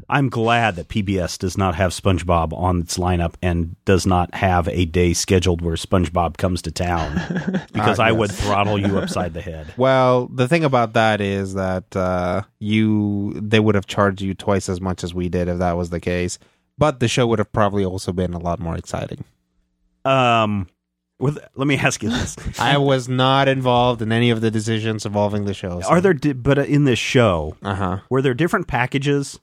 [0.08, 4.68] I'm glad that PBS does not have SpongeBob on its lineup and does not have
[4.68, 7.14] a day scheduled where SpongeBob comes to town
[7.72, 8.18] because Ah, I yes.
[8.18, 9.72] would throttle you upside the head.
[9.76, 14.68] Well, the thing about that is that uh, you they would have charged you twice
[14.68, 16.38] as much as we did if that was the case.
[16.78, 19.24] But the show would have probably also been a lot more exciting.
[20.04, 20.68] Um,
[21.18, 25.06] with, let me ask you this: I was not involved in any of the decisions
[25.06, 25.80] involving the show.
[25.88, 27.98] Are there, di- but in this show, Uh huh.
[28.10, 29.38] were there different packages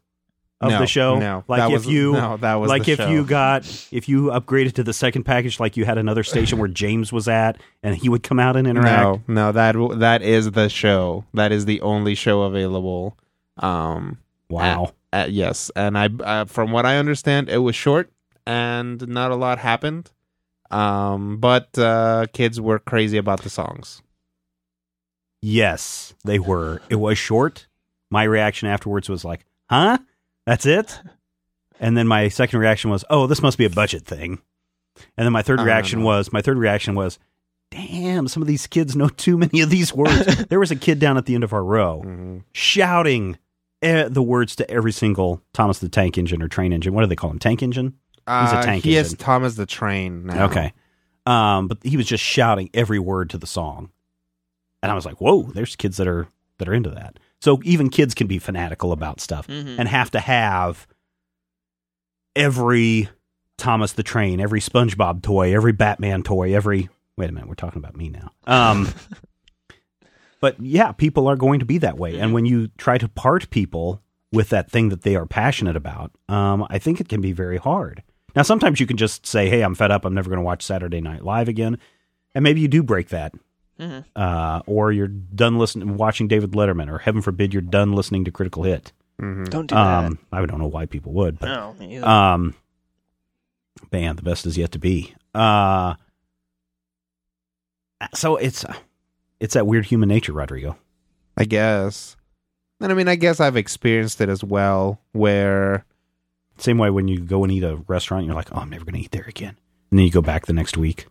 [0.60, 1.18] of No, the show?
[1.18, 1.46] no.
[1.48, 3.10] like That if was- you, no, that was like the if show.
[3.10, 3.64] you got,
[3.94, 7.30] if you upgraded to the second package, like you had another station where James was
[7.30, 9.30] at, and he would come out and interact.
[9.30, 11.24] No, no, that that is the show.
[11.34, 13.18] That is the only show available.
[13.58, 14.18] Um,
[14.50, 14.94] Wow.
[15.14, 18.12] Uh, yes, and I, uh, from what I understand, it was short
[18.46, 20.12] and not a lot happened.
[20.72, 24.02] Um, but uh, kids were crazy about the songs.
[25.42, 26.82] Yes, they were.
[26.90, 27.68] It was short.
[28.12, 30.00] My reaction afterwards was like, "Huh?
[30.46, 31.00] That's it?"
[31.80, 34.40] And then my second reaction was, "Oh, this must be a budget thing."
[35.18, 37.20] And then my third reaction was, my third reaction was,
[37.72, 41.00] "Damn, some of these kids know too many of these words." there was a kid
[41.00, 42.44] down at the end of our row Mhm.
[42.52, 43.38] shouting
[43.82, 46.94] the words to every single Thomas the Tank Engine or Train Engine.
[46.94, 47.40] What do they call him?
[47.40, 47.94] Tank Engine?
[48.28, 49.14] He's a Uh, tank He is.
[49.16, 50.28] Thomas the Train.
[50.28, 50.46] Now.
[50.46, 50.74] Okay.
[51.26, 53.90] Um, but he was just shouting every word to the song.
[54.84, 57.18] And I was like, whoa, there's kids that are that are into that.
[57.42, 59.78] So even kids can be fanatical about stuff Mhm.
[59.80, 60.88] and have to have
[62.36, 63.10] every
[63.58, 67.80] Thomas the Train, every SpongeBob toy, every Batman toy, every wait a minute, we're talking
[67.80, 68.32] about me now.
[68.46, 68.90] Um
[70.40, 72.20] but yeah, people are going to be that way.
[72.20, 76.12] And when you try to part people with that thing that they are passionate about,
[76.28, 78.04] um, I think it can be very hard.
[78.36, 80.06] Now, sometimes you can just say, "Hey, I'm fed up.
[80.06, 81.78] I'm never going to watch Saturday Night Live again,"
[82.36, 83.34] and maybe you do break that,
[83.80, 84.06] Mhm.
[84.16, 88.32] uh, or you're done listening, watching David Letterman, or heaven forbid, you're done listening to
[88.32, 88.94] Critical Hit.
[89.20, 89.50] Mhm.
[89.50, 90.06] Don't do that.
[90.06, 91.48] Um, I don't know why people would, but
[91.80, 92.54] no, um,
[93.92, 95.16] man, the best is yet to be.
[95.34, 95.96] Uh,
[98.14, 98.64] so it's
[99.40, 100.78] it's that weird human nature, Rodrigo.
[101.38, 102.16] I guess.
[102.82, 105.86] And I mean, I guess I've experienced it as well, where
[106.58, 108.96] Same way when you go and eat a restaurant, you're like, "Oh, I'm never going
[108.96, 109.56] to eat there again,"
[109.92, 111.08] and then you go back the next week.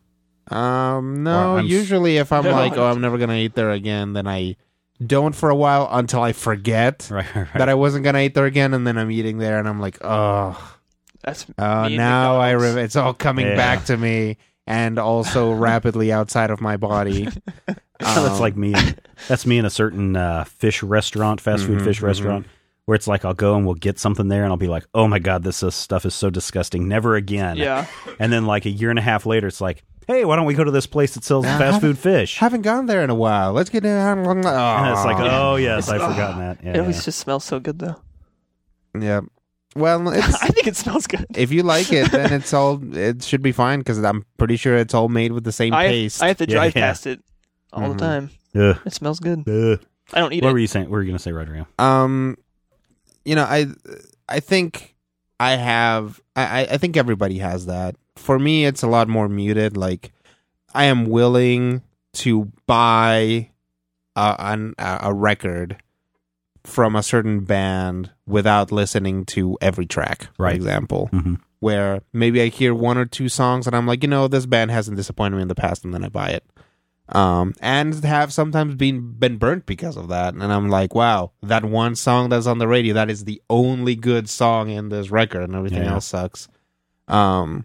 [0.51, 1.59] Um, no.
[1.59, 4.57] Usually, if I'm like, oh, I'm never gonna eat there again, then I
[5.07, 7.55] don't for a while until I forget Right, right, right.
[7.59, 9.99] that I wasn't gonna eat there again, and then I'm eating there, and I'm like,
[10.03, 10.57] oh,
[11.23, 12.77] That's oh, Me now I McDonald's.
[12.77, 13.57] re- it's all coming Yeah.
[13.57, 14.39] back to me,
[14.69, 17.29] and also rapidly outside of my body.
[17.99, 18.75] that's Um, like me.
[19.27, 22.05] That's me in a certain uh, fish restaurant, fast food Mhm, fish mhm.
[22.05, 22.47] restaurant,
[22.85, 25.09] where it's like I'll go and we'll get something there, and I'll be like, "Oh
[25.09, 27.87] my god, this uh, stuff is so disgusting, never again." yeah.
[28.21, 30.55] And then like a year and a half later, it's like, "Hey, why don't we
[30.55, 33.15] go to this place that sells Yeah, fast food fish?" haven't gone there in a
[33.15, 33.53] while.
[33.53, 34.27] Let's get down.
[34.27, 34.31] Oh.
[34.31, 37.03] And it's like, "Oh yes, I've It's- forgotten that." Yeah, It always yeah.
[37.05, 37.97] just smells so good though.
[38.99, 39.21] yeah.
[39.79, 41.27] Well, it's I think it smells good.
[41.35, 44.77] if you like it, then it's all it should be fine because I'm pretty sure
[44.77, 46.23] it's all made with the same I, paste.
[46.23, 46.83] I have to Yeah, drive yeah.
[46.89, 47.21] past it
[47.73, 47.93] all Mhm.
[47.93, 48.31] the time.
[48.55, 49.49] Ugh, It smells good.
[49.49, 49.81] ugh.
[50.13, 50.45] I don't eat it.
[50.45, 50.53] What it.
[50.55, 50.87] were you saying?
[50.87, 51.67] What were you going to say, Rodrigo?
[51.79, 52.37] um,
[53.25, 53.67] you know, I
[54.29, 54.95] I think
[55.39, 57.95] I have I I- I think everybody has that.
[58.17, 59.77] For me, it's a lot more muted.
[59.77, 60.13] Like
[60.75, 61.83] I am willing
[62.15, 63.51] to buy
[64.17, 65.77] a an, a a record
[66.69, 70.29] from a certain band without listening to every track.
[70.37, 70.57] For Right.
[70.57, 71.09] example.
[71.13, 71.35] Mm-hmm.
[71.61, 74.71] where maybe I hear one or two songs and I'm like, you know, this band
[74.71, 76.45] hasn't disappointed me in the past, and then I buy it.
[77.09, 81.65] Um, and have sometimes been been burnt because of that, and I'm like, wow, that
[81.65, 85.43] one song that's on the radio, that is the only good song in this record,
[85.43, 85.95] and everything Yeah.
[85.95, 86.47] else sucks.
[87.09, 87.65] Um,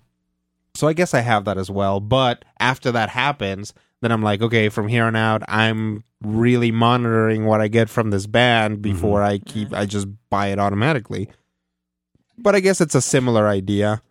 [0.73, 1.99] so I guess I have that as well.
[1.99, 7.45] But after that happens, then I'm like, okay, from here on out, I'm really monitoring
[7.45, 11.29] what I get from this band before I keep, I just buy it automatically.
[12.37, 14.01] But I guess it's a similar idea.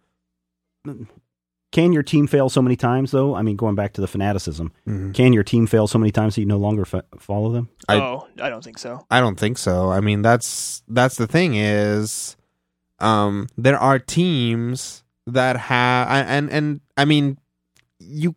[1.72, 3.34] Can your team fail so many times, though?
[3.34, 4.72] I mean, going back to the fanaticism,
[5.14, 7.70] can your team fail so many times that you no longer fa- follow them?
[7.88, 9.06] I- oh, I don't think so.
[9.10, 9.90] I don't think so.
[9.90, 12.36] I mean, that's that's the thing is,
[12.98, 17.38] um, there are teams that have, and and I mean,
[17.98, 18.34] you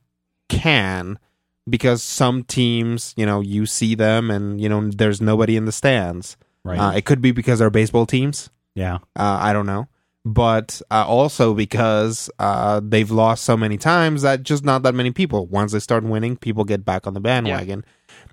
[0.48, 1.20] can
[1.70, 5.72] because some teams, you know, you see them and you know there's nobody in the
[5.72, 6.38] stands.
[6.64, 6.80] Right.
[6.80, 8.50] Uh, it could be because they're baseball teams.
[8.74, 8.96] yeah.
[9.16, 9.88] Uh, I don't know.
[10.28, 15.12] But uh, also because uh, they've lost so many times that just not that many
[15.12, 15.46] people.
[15.46, 17.86] Once they start winning, people get back on the bandwagon.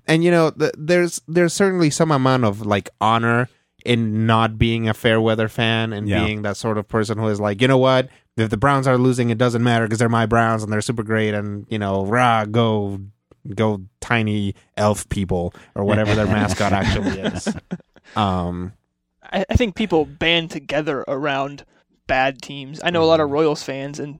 [0.07, 3.47] And you know, th- there's there's certainly some amount of like honor
[3.85, 6.25] in not being a fair weather fan and Yeah.
[6.25, 8.09] being that sort of person who is like, you know what?
[8.37, 11.03] If the Browns are losing, it doesn't matter because they're my Browns and they're super
[11.03, 13.01] great and you know, rah, go,
[13.55, 17.47] go, tiny elf people or whatever their mascot actually is.
[18.15, 18.73] Um,
[19.23, 21.65] I, I think people band together around
[22.07, 22.79] bad teams.
[22.83, 24.19] I know a lot of Royals fans, and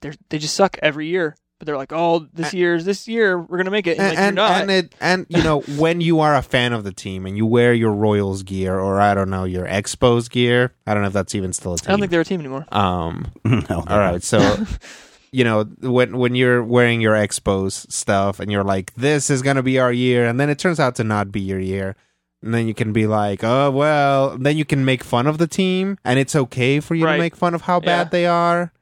[0.00, 1.36] they they just suck every year.
[1.58, 4.36] But they're like, "Oh, this year's this year we're gonna make it." And, like, and
[4.36, 4.60] you're not.
[4.62, 7.46] and it and you know when you are a fan of the team and you
[7.46, 10.74] wear your Royals gear or I don't know your Expos gear.
[10.88, 11.86] I don't know if that's even still a team.
[11.86, 12.66] I don't think they're a team anymore.
[12.72, 13.30] um.
[13.44, 14.38] no, All right, so
[15.32, 19.62] you know when when you're wearing your Expos stuff and you're like, this is gonna
[19.62, 21.96] be our year, and then it turns out to not be your year.
[22.44, 24.36] And then you can be like, oh well.
[24.36, 27.12] Then you can make fun of the team, and it's okay for you Right.
[27.16, 27.86] to make fun of how Yeah.
[27.86, 28.72] bad they are.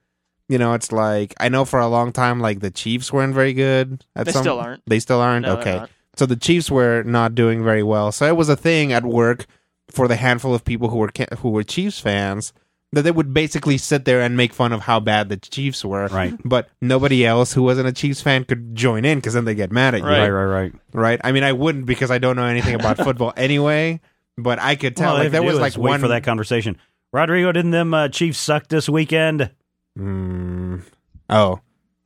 [0.49, 3.53] You know, it's like I know for a long time, like the Chiefs weren't very
[3.53, 4.05] good.
[4.17, 4.83] At They some, still aren't.
[4.87, 5.47] They still aren't.
[5.47, 5.85] No, okay,
[6.17, 8.11] so the Chiefs were not doing very well.
[8.13, 9.47] So it was a thing at work
[9.91, 12.53] for the handful of people who were who were Chiefs fans
[12.93, 16.07] that they would basically sit there and make fun of how bad the Chiefs were.
[16.09, 16.35] Right.
[16.45, 19.71] But nobody else who wasn't a Chiefs fan could join in because then they get
[19.71, 20.07] mad at you.
[20.07, 20.29] Right.
[20.29, 20.73] right, right, right.
[20.93, 21.21] Right.
[21.23, 24.01] I mean, I wouldn't because I don't know anything about football anyway.
[24.37, 26.79] But I could tell Well, like there was like wait one for that conversation.
[27.13, 29.51] Rodrigo, didn't them uh, Chiefs suck this weekend?
[29.99, 30.83] Mm.
[31.29, 31.61] Oh,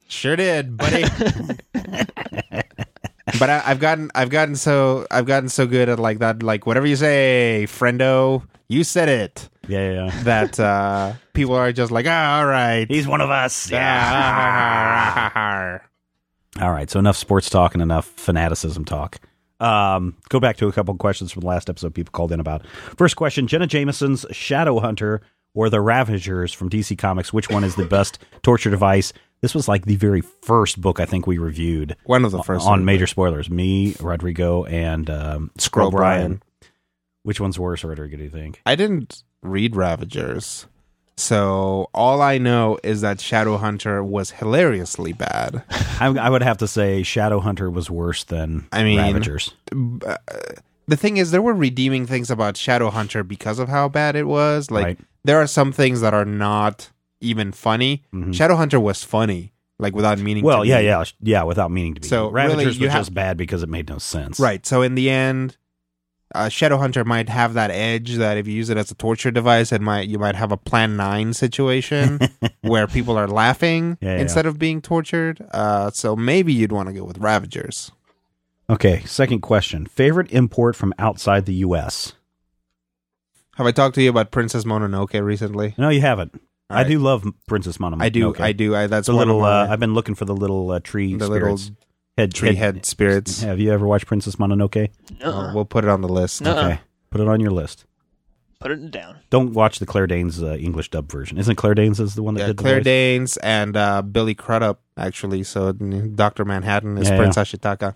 [0.08, 1.02] sure did, buddy.
[1.72, 6.66] but I, I've gotten, I've gotten so, I've gotten so good at like that, like
[6.66, 9.50] whatever you say, friendo, you said it.
[9.68, 10.10] Yeah, yeah, yeah.
[10.24, 13.70] That uh people are just like, ah, all right, He's one of us.
[13.72, 15.80] Ah,
[16.60, 19.18] All right, so enough sports talk and enough fanaticism talk.
[19.60, 22.40] Um, go back to a couple of questions from the last episode people called in
[22.40, 22.66] about.
[22.96, 25.22] First question Jenna Jameson's Shadow Hunter
[25.54, 27.32] or the Ravagers from DC Comics.
[27.32, 29.12] Which one is the best torture device?
[29.40, 32.64] This was like the very first book I think we reviewed One of the first
[32.66, 32.84] on ones.
[32.84, 33.50] major spoilers.
[33.50, 36.38] Me, Rodrigo, and um, Scroll Brian.
[36.38, 36.42] Brian.
[37.24, 38.60] Which one's worse, Rodrigo, do you think?
[38.66, 40.66] I didn't read Ravagers.
[41.16, 45.62] So all I know is that Shadowhunter was hilariously bad.
[46.00, 49.54] I, I would have to say Shadow Hunter was worse than I mean- Ravagers.
[49.70, 54.70] the thing is there were redeeming things about Shadowhunter because of how bad it was.
[54.72, 54.98] Like Right.
[55.24, 58.02] there are some things that are not even funny.
[58.12, 60.46] Shadowhunter was funny, like without meaning Mm-hmm.
[60.48, 60.84] Well, to yeah, be.
[60.86, 62.08] yeah, yeah, without meaning to be.
[62.08, 64.40] So, Ravagers really, was have- just bad because it made no sense.
[64.40, 64.66] Right.
[64.66, 65.56] So in the end,
[66.34, 69.72] uh, Shadowhunter might have that edge that if you use it as a torture device,
[69.72, 72.18] it might you might have a Plan Nine situation
[72.62, 74.20] where people are laughing Yeah, yeah.
[74.22, 75.44] instead of being tortured.
[75.52, 77.92] Uh, so maybe you'd want to go with Ravagers.
[78.68, 79.86] Okay, second question.
[79.86, 82.14] Favorite import from outside the U.S.?
[83.56, 85.74] Have I talked to you about Princess Mononoke recently?
[85.78, 86.32] No, you haven't.
[86.70, 86.88] All I right.
[86.88, 88.02] do love Princess Mononoke.
[88.02, 88.34] I do.
[88.38, 88.74] I do.
[88.74, 89.44] I that's The little.
[89.44, 91.80] Uh, I've been looking for the little uh, tree the little spirits.
[92.16, 93.42] Head, tree head spirits.
[93.42, 94.90] Have you ever watched Princess Mononoke?
[95.22, 96.42] Uh, we'll put it on the list.
[96.42, 96.52] No.
[96.52, 96.64] Uh-uh.
[96.66, 97.84] Okay, put it on your list.
[98.60, 99.18] Put it down.
[99.28, 101.36] Don't watch the Claire Danes uh, English dub version.
[101.36, 102.84] Isn't Claire Danes is the one that Yeah, did the Claire voice?
[102.84, 105.42] Danes and uh, Billy Crudup actually.
[105.42, 107.42] So Doctor Manhattan is Yeah, Prince yeah.
[107.42, 107.94] Ashitaka.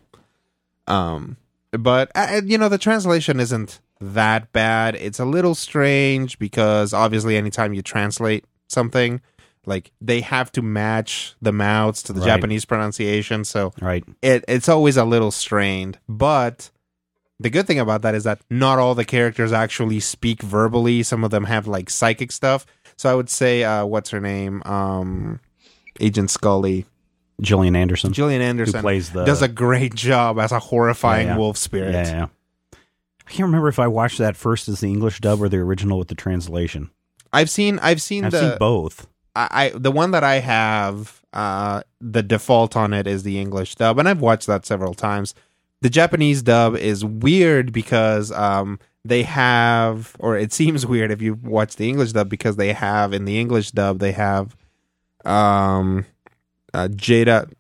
[0.87, 1.37] Um,
[1.70, 4.94] but uh, you know the translation isn't that bad.
[4.96, 9.20] It's a little strange because obviously anytime you translate something,
[9.68, 12.26] like they have to match the mouths to the Right.
[12.26, 13.44] Japanese pronunciation.
[13.44, 14.02] So Right.
[14.22, 15.98] it it's always a little strained.
[16.09, 16.70] But
[17.38, 21.02] the good thing about that is that not all the characters actually speak verbally.
[21.04, 22.66] Some of them have like psychic stuff.
[22.96, 24.61] So I would say, uh, what's her name?
[24.64, 25.38] Um,
[26.00, 26.85] Agent Scully,
[27.40, 28.12] Gillian Anderson.
[28.12, 31.38] Gillian Anderson, plays the- does a great job as a horrifying Yeah, yeah.
[31.38, 31.92] wolf spirit.
[31.92, 32.26] Yeah, yeah.
[33.26, 35.98] I can't remember if I watched that first as the English dub or the original
[35.98, 36.90] with the translation.
[37.33, 39.07] I've seen, I've seen I've the, seen both.
[39.38, 43.77] I, I the one that I have, uh, the default on it is the English
[43.77, 45.35] dub, and I've watched that several times.
[45.81, 51.35] The Japanese dub is weird because um they have, or it seems weird if you
[51.35, 54.57] watch the English dub because they have in the English dub they have,
[55.24, 56.05] um,
[56.74, 57.51] uh, Jada,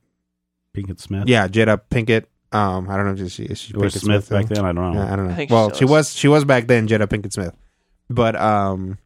[0.74, 1.28] Pinkett Smith.
[1.28, 2.24] yeah, Jada Pinkett.
[2.50, 4.64] Um, I don't know if she is she was Pinkett Smith back then.
[4.64, 5.00] I don't know.
[5.00, 5.34] Yeah, I don't know.
[5.34, 5.90] I well, she she was.
[5.90, 7.54] was she was back then Jada Pinkett Smith,
[8.10, 8.98] but um,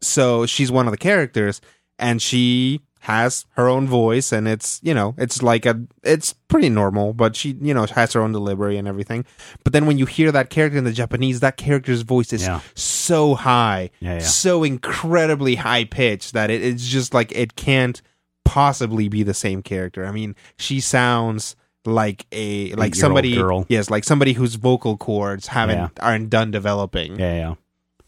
[0.00, 1.60] so she's one of the characters,
[1.98, 6.68] and she has her own voice, and it's you know it's like a it's pretty
[6.68, 9.24] normal, but she you know has her own delivery and everything.
[9.64, 12.60] But then when you hear that character in the Japanese, that character's voice is Yeah.
[12.74, 14.18] so high, Yeah, yeah.
[14.20, 18.00] so incredibly high pitched that it, it's just like it can't
[18.44, 20.04] possibly be the same character.
[20.04, 23.64] I mean, she sounds like a like somebody girl.
[23.70, 27.54] yes like somebody whose vocal cords haven't aren't done developing Yeah,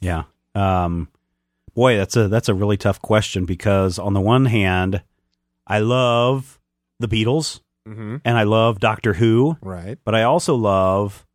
[0.03, 0.25] yeah,
[0.55, 0.85] yeah.
[0.85, 1.09] Um,
[1.75, 5.03] boy, that's a that's a really tough question because on the one hand,
[5.67, 6.59] I love
[6.99, 8.17] the Beatles mm-hmm.
[8.25, 11.27] and I love Doctor Who, right but I also love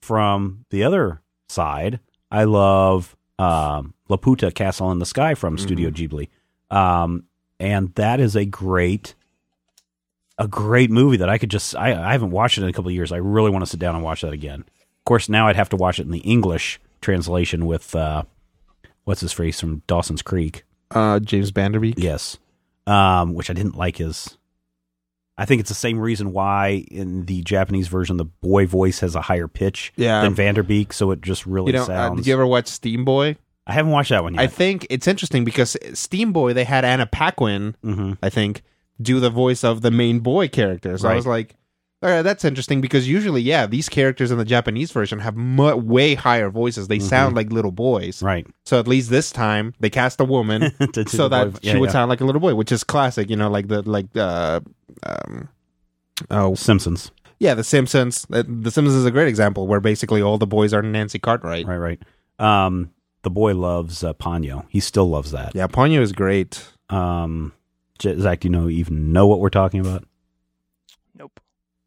[0.00, 6.28] from the other side, I love um, Laputa Castle in the Sky from Studio Ghibli,
[6.70, 7.24] um,
[7.58, 9.14] and that is a great,
[10.38, 11.76] a great movie that I could just.
[11.76, 13.12] I, I haven't watched it in a couple of years.
[13.12, 14.60] I really want to sit down and watch that again.
[14.60, 18.24] Of course, now I'd have to watch it in the English translation with uh,
[19.04, 20.64] what's his face from Dawson's Creek.
[20.90, 21.94] Uh, James Van Der Beek.
[21.98, 22.38] Yes,
[22.86, 24.36] um, which I didn't like his.
[25.38, 29.14] I think it's the same reason why in the Japanese version the boy voice has
[29.14, 30.20] a higher pitch Yeah.
[30.22, 32.16] than Vanderbeek, so it just really You know, uh, sounds.
[32.18, 33.36] did you ever watch Steamboy?
[33.66, 34.42] I haven't watched that one yet.
[34.42, 38.62] I think it's interesting because Steamboy they had Anna Paquin, hmm I think,
[39.00, 40.98] do the voice of the main boy character.
[40.98, 41.54] So I was like,
[42.02, 45.76] all right, that's interesting because usually, yeah, these characters in the Japanese version have mu-
[45.76, 46.88] way higher voices.
[46.88, 48.22] They sound like little boys.
[48.22, 48.46] Right.
[48.64, 51.68] So at least this time they cast a woman To do so that boy- she
[51.68, 51.92] yeah, would yeah.
[51.92, 53.28] sound like a little boy, which is classic.
[53.28, 54.60] You know, like the like uh,
[55.02, 55.48] um,
[56.30, 57.10] oh Simpsons.
[57.38, 58.26] yeah, The Simpsons.
[58.32, 61.66] Uh, The Simpsons is a great example where basically all the boys are Nancy Cartwright.
[61.66, 62.02] Right, right.
[62.38, 62.90] Um,
[63.22, 64.64] the boy loves uh, Ponyo.
[64.70, 65.54] He still loves that.
[65.54, 66.66] Yeah, Ponyo is great.
[66.88, 67.52] Um,
[67.98, 70.04] J- Zach, do you know even know what we're talking about?
[71.14, 71.38] Nope.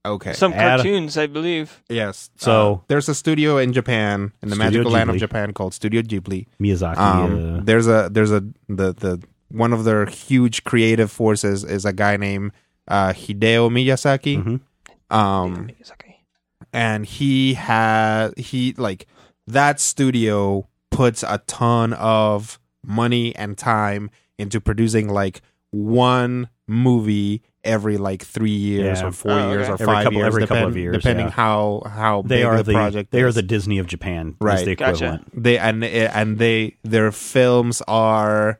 [0.05, 0.33] Okay.
[0.33, 1.81] Some Add- cartoons, I believe.
[1.89, 2.29] yes.
[2.35, 5.19] So- Uh, there's a studio in Japan, in the Studio magical land of Ghibli.
[5.19, 6.47] Japan, called Studio Ghibli.
[6.61, 6.97] Miyazaki.
[6.97, 11.85] Um, uh, there's a there's a the the one of their huge creative forces is
[11.85, 12.51] a guy named
[12.87, 14.43] uh, Hideo Miyazaki.
[14.43, 14.59] mhm.
[15.15, 16.15] Um, Miyazaki.
[16.73, 19.07] and he had he like
[19.47, 27.97] that studio puts a ton of money and time into producing like one movie every
[27.97, 29.07] like three years Yeah.
[29.07, 29.71] or four Oh, years okay.
[29.71, 31.31] or Every five couple- years, every couple of years, depending yeah.
[31.31, 33.11] how how They big are the, the, project.
[33.11, 34.29] they are the Disney of Japan.
[34.29, 34.65] is Right.
[34.65, 34.91] the Gotcha.
[35.05, 35.43] equivalent.
[35.43, 38.59] they and and they their films are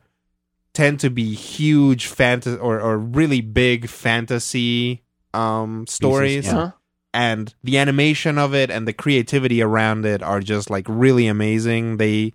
[0.72, 6.56] tend to be huge fantasy or, or really big fantasy um stories Yeah.
[6.58, 6.70] Uh-huh.
[7.12, 11.98] and the animation of it and the creativity around it are just like really amazing
[11.98, 12.32] they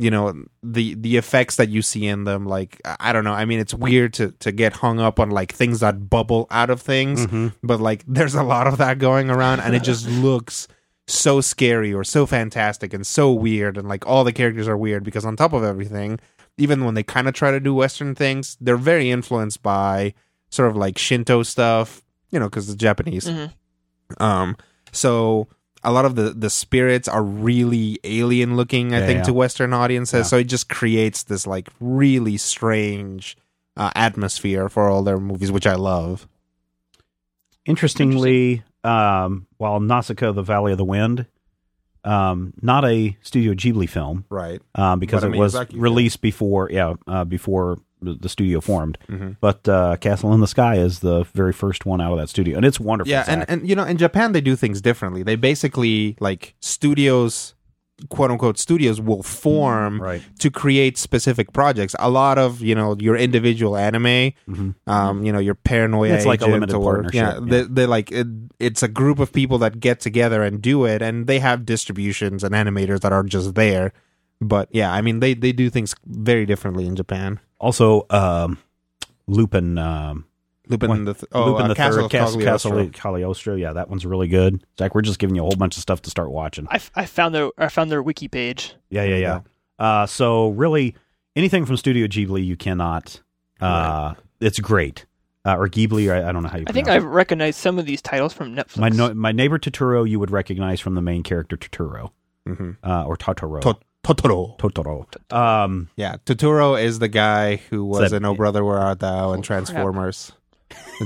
[0.00, 0.32] you know
[0.62, 3.74] the the effects that you see in them like i don't know i mean it's
[3.74, 7.52] weird to to get hung up on like things that bubble out of things Mhm.
[7.64, 10.68] but like there's a lot of that going around and it just looks
[11.08, 15.02] so scary or so fantastic and so weird and like all the characters are weird
[15.02, 16.20] because on top of everything
[16.58, 20.14] even when they kind of try to do western things they're very influenced by
[20.50, 23.50] sort of like shinto stuff you know because the japanese Mhm.
[24.20, 24.56] um
[24.92, 25.48] so
[25.88, 29.24] a lot of the the spirits are really alien looking i Yeah, think yeah.
[29.24, 30.22] to western audiences Yeah.
[30.30, 33.36] so it just creates this like really strange
[33.76, 36.26] uh, atmosphere for all their movies which i love
[37.66, 41.26] Interestingly, um, while Nausicaa, the Valley of the Wind,
[42.02, 45.82] um, not a Studio Ghibli film, right um, because But it was Miyazaki film.
[45.82, 48.98] released before, yeah, uh, before the studio formed.
[49.08, 49.36] Mhm.
[49.40, 52.56] But uh, Castle in the Sky is the very first one out of that studio,
[52.56, 53.10] and it's wonderful.
[53.10, 53.50] Yeah, and, Zach.
[53.50, 55.22] and you know, in Japan they do things differently.
[55.22, 57.54] They basically like studios,
[58.10, 61.96] quote unquote studios, will form right, to create specific projects.
[61.98, 64.74] A lot of you know your individual anime, Mhm.
[64.86, 66.14] um, you know your paranoia.
[66.14, 67.40] It's like a limited or, partnership, Yeah, yeah.
[67.44, 68.26] They, they like it,
[68.60, 72.44] it's a group of people that get together and do it, and they have distributions
[72.44, 73.92] and animators that are just there.
[74.40, 77.40] But yeah, I mean they they do things very differently in Japan.
[77.58, 78.58] also um,
[79.26, 79.78] Lupin.
[79.78, 80.24] Um,
[80.68, 83.00] Lupin One- the th- oh, Lupin uh, the Castle Third, of Castle, Castle Cagliostro.
[83.02, 83.54] Cagliostro.
[83.56, 84.62] Yeah, that one's really good.
[84.78, 86.66] Zach, we're just giving you a whole bunch of stuff to start watching.
[86.70, 88.74] I, f- I found their I found their wiki page.
[88.90, 89.40] Yeah, yeah, yeah.
[89.78, 90.94] Uh, so really,
[91.36, 93.20] anything from Studio Ghibli, you cannot.
[93.60, 95.06] Uh, It's great.
[95.46, 96.64] Uh, or Ghibli, or I, I don't know how you.
[96.68, 98.76] I think pronounce I've recognized some of these titles from Netflix.
[98.78, 102.10] my no, my neighbor Totoro, you would recognize from the main character Totoro,
[102.46, 102.76] Mhm.
[102.84, 103.62] uh, or Totoro.
[103.62, 103.78] To-
[104.14, 104.58] Totoro.
[104.58, 105.06] Totoro.
[105.36, 109.32] Um, Yeah, Totoro is the guy who was that- in Oh Brother Where Art Thou
[109.32, 109.64] and Oh, crap.
[109.66, 110.32] Transformers.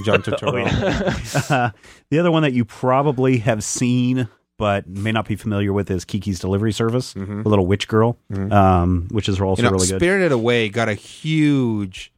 [0.05, 0.67] John Turturro.
[1.51, 1.71] uh,
[2.11, 6.05] the other one that you probably have seen but may not be familiar with is
[6.05, 7.43] Kiki's Delivery Service, Mhm.
[7.43, 8.53] the little witch girl, Mhm.
[8.53, 9.99] um, which is also you know, really good.
[9.99, 12.13] Spirited Away got a huge,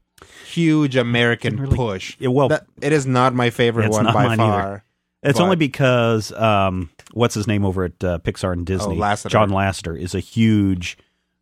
[0.47, 2.16] huge American really- push.
[2.18, 4.85] Yeah, well, That- it is not my favorite It's one by mine far.
[5.24, 9.00] It's But- only because um, what's his name over at uh, Pixar and Disney, Oh,
[9.00, 9.30] Lasseter.
[9.30, 10.96] John Lasseter, is a huge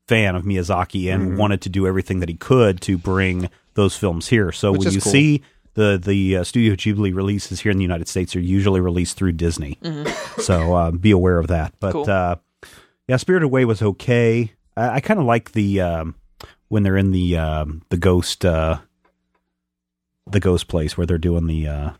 [0.08, 1.36] fan of Miyazaki and Mhm.
[1.36, 4.52] wanted to do everything that he could to bring those films here.
[4.52, 5.12] So Which when is you cool.
[5.12, 5.42] see
[5.74, 9.32] the the uh, Studio Ghibli releases here in the United States, are usually released through
[9.32, 9.78] Disney.
[10.38, 11.72] So uh, be aware of that.
[11.78, 12.10] But Cool.
[12.10, 12.37] uh,
[13.08, 14.52] yeah, Spirited Away was okay.
[14.76, 16.14] I, I kind of like the um,
[16.68, 18.78] when they're in the um, the ghost uh,
[20.26, 21.90] the ghost place where they're doing the uh,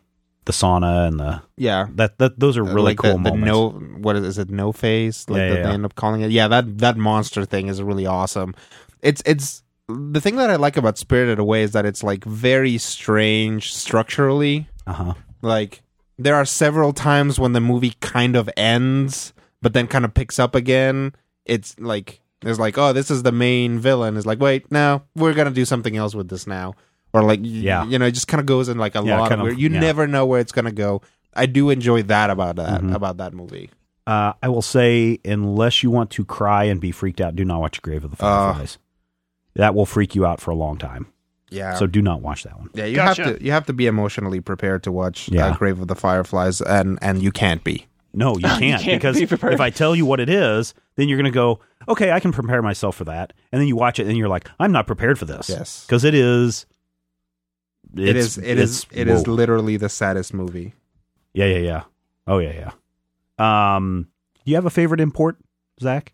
[0.45, 1.87] the sauna and the Yeah.
[1.95, 3.47] that that those are really Uh, like cool the, the moments.
[3.47, 3.69] no
[3.99, 6.31] what is, is it no face like Yeah, that yeah, they end up calling it
[6.31, 8.53] yeah that that monster thing is really awesome
[9.01, 12.77] it's it's the thing that i like about spirited away is that it's like very
[12.77, 15.13] strange structurally uh-huh.
[15.41, 15.81] like
[16.17, 20.39] there are several times when the movie kind of ends but then kind of picks
[20.39, 21.13] up again
[21.45, 24.17] it's like it's like oh this is the main villain.
[24.17, 26.73] It's like wait no we're gonna do something else with this now
[27.13, 27.85] or like Yeah.
[27.85, 29.51] you know it just kind of goes in like a Yeah, lot kind of of,
[29.51, 29.79] where you yeah.
[29.79, 31.01] never know where it's gonna go.
[31.33, 32.93] I do enjoy that about that Mhm.
[32.95, 33.69] about that movie.
[34.05, 37.61] Uh, I will say, unless you want to cry and be freaked out, do not
[37.61, 38.77] watch Grave of the Fireflies.
[39.55, 41.05] that will freak you out for a long time.
[41.51, 41.75] Yeah.
[41.75, 42.69] So do not watch that one.
[42.73, 43.23] yeah, you Gotcha.
[43.23, 45.47] have to you have to be emotionally prepared to watch Yeah.
[45.47, 47.85] uh, Grave of the Fireflies, and and you can't be.
[48.15, 51.17] No, you can't, can't because be if I tell you what it is, then you're
[51.17, 54.07] going to go, okay, I can prepare myself for that, and then you watch it
[54.07, 55.49] and you're like, I'm not prepared for this.
[55.49, 55.85] Yes.
[55.87, 56.65] because it is.
[57.95, 59.33] It it's- is it is it's- it is whoa.
[59.33, 60.73] literally the saddest movie.
[61.33, 61.83] Yeah, yeah, yeah.
[62.27, 62.71] Oh yeah,
[63.39, 63.75] yeah.
[63.75, 64.07] Um,
[64.45, 65.37] do you have a favorite import,
[65.81, 66.13] Zach?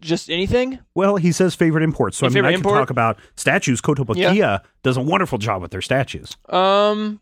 [0.00, 0.78] Just anything?
[0.94, 2.76] Well, he says favorite import, so Your I mean, I can import?
[2.78, 3.80] talk about statues.
[3.80, 4.58] Kotobukiya Yeah.
[4.82, 6.36] does a wonderful job with their statues.
[6.50, 7.20] Um,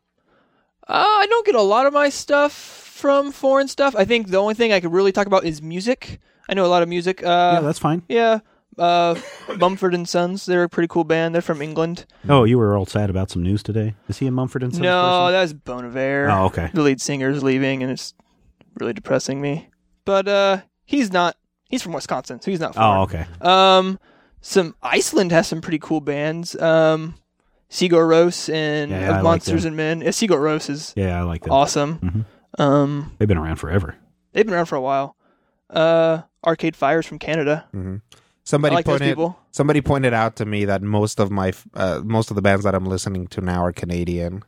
[0.86, 3.94] uh, I don't get a lot of my stuff from foreign stuff.
[3.96, 6.20] I think the only thing I could really talk about is music.
[6.48, 7.20] I know a lot of music.
[7.22, 8.02] yeah, Uh, that's fine.
[8.08, 8.40] yeah.
[8.78, 9.14] Uh,
[9.58, 10.46] Mumford and Sons.
[10.46, 11.34] They're a pretty cool band.
[11.34, 12.06] They're from England.
[12.28, 13.94] Oh, you were all sad about some news today.
[14.08, 15.32] Is he a Mumford and Sons no, person?
[15.32, 16.28] that was Bon Iver.
[16.30, 16.70] Oh, okay.
[16.74, 18.14] The lead singer's leaving, and it's
[18.80, 19.68] really depressing me.
[20.04, 21.36] But uh, he's not.
[21.68, 22.74] He's from Wisconsin, so he's not.
[22.74, 22.98] Foreign.
[22.98, 23.26] Oh, okay.
[23.40, 23.98] Um,
[24.40, 26.54] some Iceland has some pretty cool bands.
[26.60, 27.14] Um,
[27.70, 29.70] Sigur Rós and Yeah, I like Monsters them.
[29.70, 30.00] and Men.
[30.02, 31.52] Yeah, Sigur Rós is Yeah, I like them.
[31.52, 32.26] awesome.
[32.58, 32.60] Mhm.
[32.62, 33.96] Um, They've been around forever.
[34.32, 35.16] they've been around for a while.
[35.70, 37.66] Uh, Arcade Fires from Canada.
[38.44, 39.18] Somebody like pointed
[39.52, 42.74] somebody pointed out to me that most of my uh, most of the bands that
[42.74, 44.42] I'm listening to now are Canadian.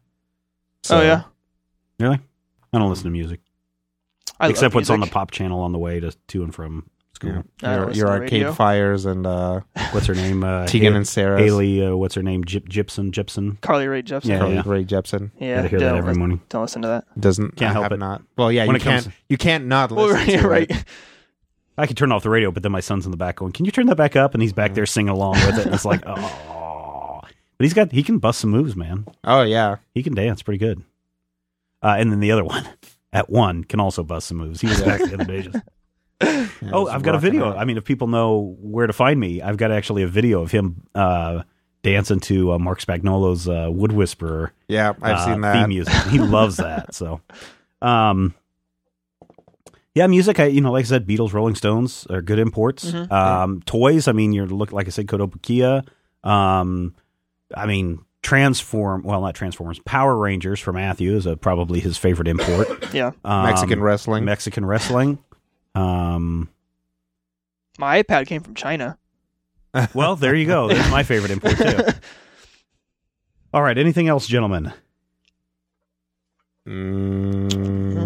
[0.82, 1.22] So, oh yeah,
[1.98, 2.20] Really?
[2.72, 3.40] I don't listen to music
[4.38, 6.90] I except love what's on the pop channel on the way to to and from
[7.14, 7.42] school.
[7.62, 7.76] Yeah.
[7.76, 8.52] Your, your Arcade radio.
[8.52, 9.60] Fires and uh,
[9.92, 10.44] What's her name?
[10.44, 11.40] Uh, Tegan Ha- and Sarah.
[11.40, 11.84] Haley.
[11.86, 12.44] Uh, what's her name?
[12.44, 13.10] Gyp- Gypsum.
[13.12, 13.56] Gypsum.
[13.62, 14.26] Carly Rae Jepsen.
[14.26, 14.62] Yeah, Carly yeah.
[14.66, 15.56] Rae Jepsen yeah.
[15.56, 16.40] Gotta hear that don't every listen- morning.
[16.50, 17.04] Don't listen to that.
[17.18, 17.98] doesn't Can't I help have it.
[17.98, 18.22] not.
[18.36, 20.70] Well, yeah, When you can't you can't not Well, listen right, to right.
[20.70, 20.84] it.
[21.78, 23.64] I could turn off the radio, but then my son's in the back going, "Can
[23.64, 25.66] you turn that back up?" And he's back there singing along with it.
[25.66, 29.06] And it's like, oh, but he's got he can bust some moves, man.
[29.24, 30.82] Oh yeah, He can dance pretty good.
[31.82, 32.66] Uh, and then the other one
[33.12, 34.60] at one can also bust some moves.
[34.60, 35.42] He was back the other day.
[35.42, 35.58] Just,
[36.62, 37.50] Yeah, oh, I've got a video.
[37.50, 37.58] out.
[37.58, 40.50] I mean, if people know where to find me, I've got actually a video of
[40.50, 41.42] him uh,
[41.82, 45.52] dancing to uh, Marc Spagnuolo's uh, "Wood Whisperer" Yeah, I've uh, seen that.
[45.52, 45.92] theme music.
[46.10, 46.94] He loves that.
[46.94, 47.20] So,
[47.82, 48.34] um,
[49.96, 50.38] yeah, music.
[50.38, 52.92] I you know, like I said, Beatles, Rolling Stones are good imports.
[52.92, 53.10] Mhm.
[53.10, 54.06] Um, toys.
[54.08, 55.86] I mean, you're look like I said, Kotobukiya.
[56.22, 56.94] Um,
[57.56, 59.02] I mean, Transform.
[59.04, 59.78] Well, not Transformers.
[59.80, 62.68] Power Rangers for Matthew is uh probably his favorite import.
[62.92, 63.12] Yeah.
[63.24, 64.24] Um, Mexican wrestling.
[64.24, 65.18] Mexican wrestling.
[65.74, 66.48] Um,
[67.78, 68.98] My iPad came from China.
[69.94, 70.68] well, there you go.
[70.68, 71.78] That's my favorite import too.
[73.54, 73.76] All right.
[73.78, 74.72] Anything else, gentlemen?
[76.66, 78.05] Mm,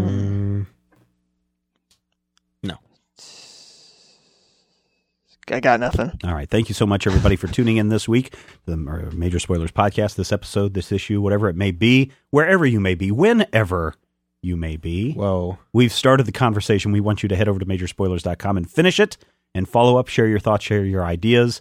[5.53, 6.12] I got nothing.
[6.24, 6.48] All right.
[6.48, 8.34] Thank you so much, everybody, for tuning in this week.
[8.66, 12.80] The uh, Major Spoilers podcast, this episode, this issue, whatever it may be, wherever you
[12.80, 13.94] may be, whenever
[14.42, 15.12] you may be.
[15.12, 15.59] whoa.
[15.72, 16.92] We've started the conversation.
[16.92, 19.16] We want you to head over to majorspoilers.com and finish it
[19.55, 21.61] and follow up, share your thoughts, share your ideas.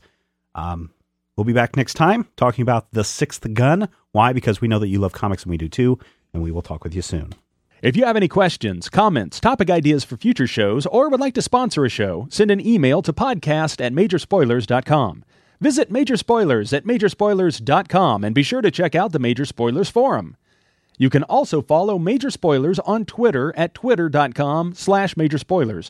[0.55, 0.91] Um,
[1.35, 3.89] we'll be back next time talking about The Sixth Gun.
[4.11, 4.33] Why?
[4.33, 5.99] Because we know that you love comics and we do too.
[6.33, 7.33] And we will talk with you soon.
[7.81, 11.41] If you have any questions, comments, topic ideas for future shows, or would like to
[11.41, 15.23] sponsor a show, send an email to podcast at majorspoilers.com.
[15.61, 20.35] Visit Major Spoilers at majorspoilers.com and be sure to check out the Major Spoilers Forum.
[20.97, 25.89] You can also follow Major Spoilers on Twitter at twitter.com slash major spoilers.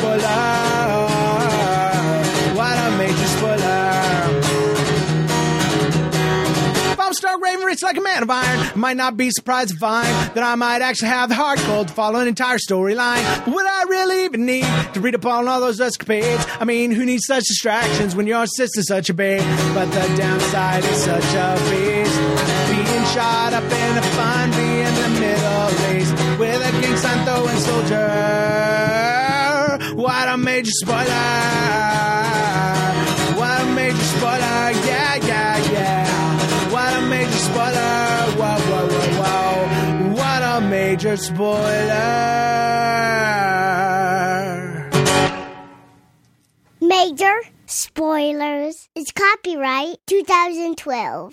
[7.11, 8.59] I'm Stark Raven Rich like a man of iron.
[8.73, 11.89] I might not be surprised to find that I might actually have the heart cold
[11.89, 13.21] to follow an entire storyline.
[13.53, 16.47] Would I really even need to read up on all those escapades?
[16.57, 19.41] I mean, who needs such distractions when your sister's such a babe?
[19.73, 22.17] But the downside is such a beast.
[22.71, 27.25] Being shot up in a fun, being in the Middle East with a king sign
[27.25, 28.07] throwing soldier.
[29.95, 31.01] What a major spoiler!
[33.35, 34.71] What a major spoiler!
[34.87, 34.90] Yeah,
[37.61, 38.31] a major spoiler!
[38.37, 40.13] Whoa, whoa, whoa, whoa!
[40.13, 42.01] What a major spoiler!
[46.81, 47.35] Major
[47.65, 48.89] spoilers.
[48.95, 51.29] is copyright 2012.